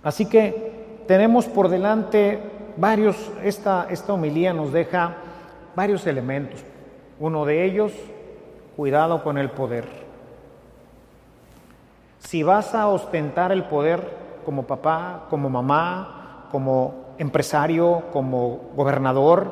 Así 0.04 0.26
que 0.26 1.04
tenemos 1.06 1.48
por 1.48 1.68
delante 1.68 2.40
varios, 2.78 3.30
esta, 3.44 3.88
esta 3.90 4.14
homilía 4.14 4.54
nos 4.54 4.72
deja 4.72 5.18
varios 5.76 6.08
elementos. 6.08 6.64
Uno 7.20 7.44
de 7.44 7.66
ellos, 7.66 7.92
cuidado 8.78 9.22
con 9.22 9.38
el 9.38 9.50
poder. 9.52 9.90
Si 12.20 12.42
vas 12.42 12.74
a 12.74 12.88
ostentar 12.88 13.52
el 13.52 13.66
poder 13.66 14.40
como 14.46 14.64
papá, 14.64 15.26
como 15.30 15.50
mamá, 15.50 16.48
como 16.54 17.16
empresario, 17.18 18.04
como 18.14 18.72
gobernador, 18.78 19.52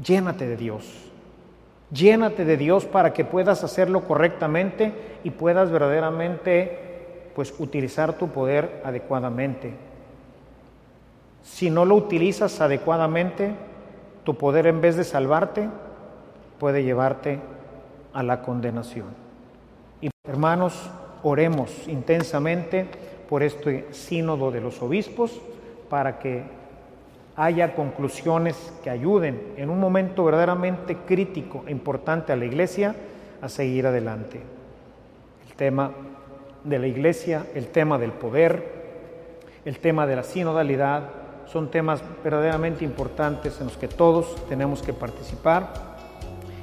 llénate 0.00 0.46
de 0.46 0.56
Dios. 0.56 1.06
Llénate 1.92 2.44
de 2.44 2.56
Dios 2.56 2.84
para 2.84 3.12
que 3.12 3.24
puedas 3.24 3.62
hacerlo 3.62 4.02
correctamente 4.02 4.92
y 5.22 5.30
puedas 5.30 5.70
verdaderamente 5.70 7.30
pues 7.34 7.54
utilizar 7.58 8.14
tu 8.14 8.28
poder 8.28 8.82
adecuadamente. 8.84 9.74
Si 11.42 11.70
no 11.70 11.84
lo 11.84 11.94
utilizas 11.94 12.60
adecuadamente, 12.60 13.52
tu 14.24 14.34
poder 14.34 14.66
en 14.66 14.80
vez 14.80 14.96
de 14.96 15.04
salvarte 15.04 15.68
puede 16.58 16.82
llevarte 16.82 17.38
a 18.12 18.22
la 18.22 18.42
condenación. 18.42 19.06
Y 20.00 20.10
hermanos, 20.24 20.90
oremos 21.22 21.86
intensamente 21.86 22.86
por 23.28 23.42
este 23.42 23.86
sínodo 23.92 24.50
de 24.50 24.60
los 24.60 24.82
obispos 24.82 25.40
para 25.88 26.18
que 26.18 26.42
haya 27.36 27.74
conclusiones 27.74 28.72
que 28.82 28.90
ayuden 28.90 29.54
en 29.56 29.68
un 29.68 29.78
momento 29.78 30.24
verdaderamente 30.24 30.96
crítico 31.06 31.64
e 31.66 31.70
importante 31.70 32.32
a 32.32 32.36
la 32.36 32.46
Iglesia 32.46 32.94
a 33.42 33.48
seguir 33.48 33.86
adelante. 33.86 34.40
El 35.46 35.54
tema 35.54 35.92
de 36.64 36.78
la 36.78 36.86
Iglesia, 36.86 37.46
el 37.54 37.68
tema 37.68 37.98
del 37.98 38.12
poder, 38.12 38.76
el 39.64 39.78
tema 39.78 40.06
de 40.06 40.16
la 40.16 40.22
sinodalidad, 40.22 41.10
son 41.46 41.70
temas 41.70 42.02
verdaderamente 42.24 42.84
importantes 42.84 43.60
en 43.60 43.66
los 43.66 43.76
que 43.76 43.88
todos 43.88 44.34
tenemos 44.48 44.82
que 44.82 44.92
participar 44.92 45.68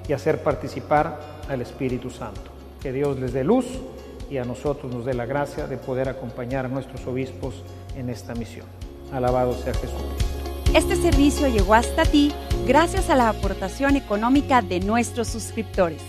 y 0.08 0.14
hacer 0.14 0.44
participar 0.44 1.20
al 1.48 1.62
Espíritu 1.62 2.10
Santo. 2.10 2.52
Que 2.82 2.92
Dios 2.92 3.18
les 3.20 3.32
dé 3.32 3.44
luz 3.44 3.66
y 4.30 4.38
a 4.38 4.44
nosotros 4.44 4.94
nos 4.94 5.06
dé 5.06 5.14
la 5.14 5.26
gracia 5.26 5.68
de 5.68 5.78
poder 5.78 6.10
acompañar 6.10 6.66
a 6.66 6.70
nuestros 6.70 7.06
obispos 7.08 7.64
en 7.96 8.10
esta 8.10 8.34
misión. 8.36 8.66
Alabado 9.14 9.54
sea 9.54 9.74
Jesucristo. 9.74 10.33
Este 10.74 10.96
servicio 10.96 11.48
llegó 11.48 11.76
hasta 11.76 12.04
ti 12.04 12.32
gracias 12.66 13.12
a 13.12 13.16
la 13.16 13.30
aportación 13.30 13.96
económica 13.96 14.64
de 14.64 14.80
nuestros 14.80 15.28
suscriptores. 15.28 16.02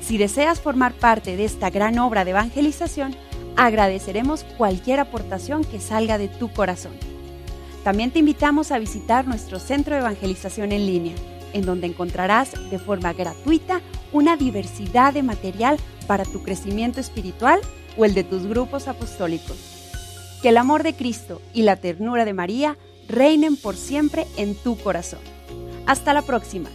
Si 0.00 0.16
deseas 0.16 0.58
formar 0.58 0.94
parte 0.94 1.36
de 1.36 1.44
esta 1.44 1.68
gran 1.68 1.98
obra 1.98 2.24
de 2.24 2.30
evangelización, 2.30 3.14
agradeceremos 3.56 4.44
cualquier 4.56 5.00
aportación 5.00 5.64
que 5.64 5.80
salga 5.80 6.16
de 6.16 6.28
tu 6.28 6.50
corazón. 6.50 6.92
También 7.84 8.10
te 8.10 8.20
invitamos 8.20 8.72
a 8.72 8.78
visitar 8.78 9.26
nuestro 9.26 9.58
centro 9.58 9.94
de 9.94 10.00
evangelización 10.00 10.72
en 10.72 10.86
línea, 10.86 11.14
en 11.52 11.66
donde 11.66 11.86
encontrarás 11.86 12.52
de 12.70 12.78
forma 12.78 13.12
gratuita 13.12 13.82
una 14.14 14.38
diversidad 14.38 15.12
de 15.12 15.24
material 15.24 15.76
para 16.06 16.24
tu 16.24 16.42
crecimiento 16.42 17.00
espiritual 17.00 17.60
o 17.98 18.06
el 18.06 18.14
de 18.14 18.24
tus 18.24 18.46
grupos 18.46 18.88
apostólicos. 18.88 19.58
Que 20.40 20.48
el 20.48 20.56
amor 20.56 20.84
de 20.84 20.94
Cristo 20.94 21.42
y 21.52 21.62
la 21.62 21.76
ternura 21.76 22.24
de 22.24 22.32
María 22.32 22.78
reinen 23.08 23.56
por 23.56 23.76
siempre 23.76 24.26
en 24.36 24.54
tu 24.54 24.76
corazón. 24.78 25.20
Hasta 25.86 26.12
la 26.12 26.22
próxima. 26.22 26.68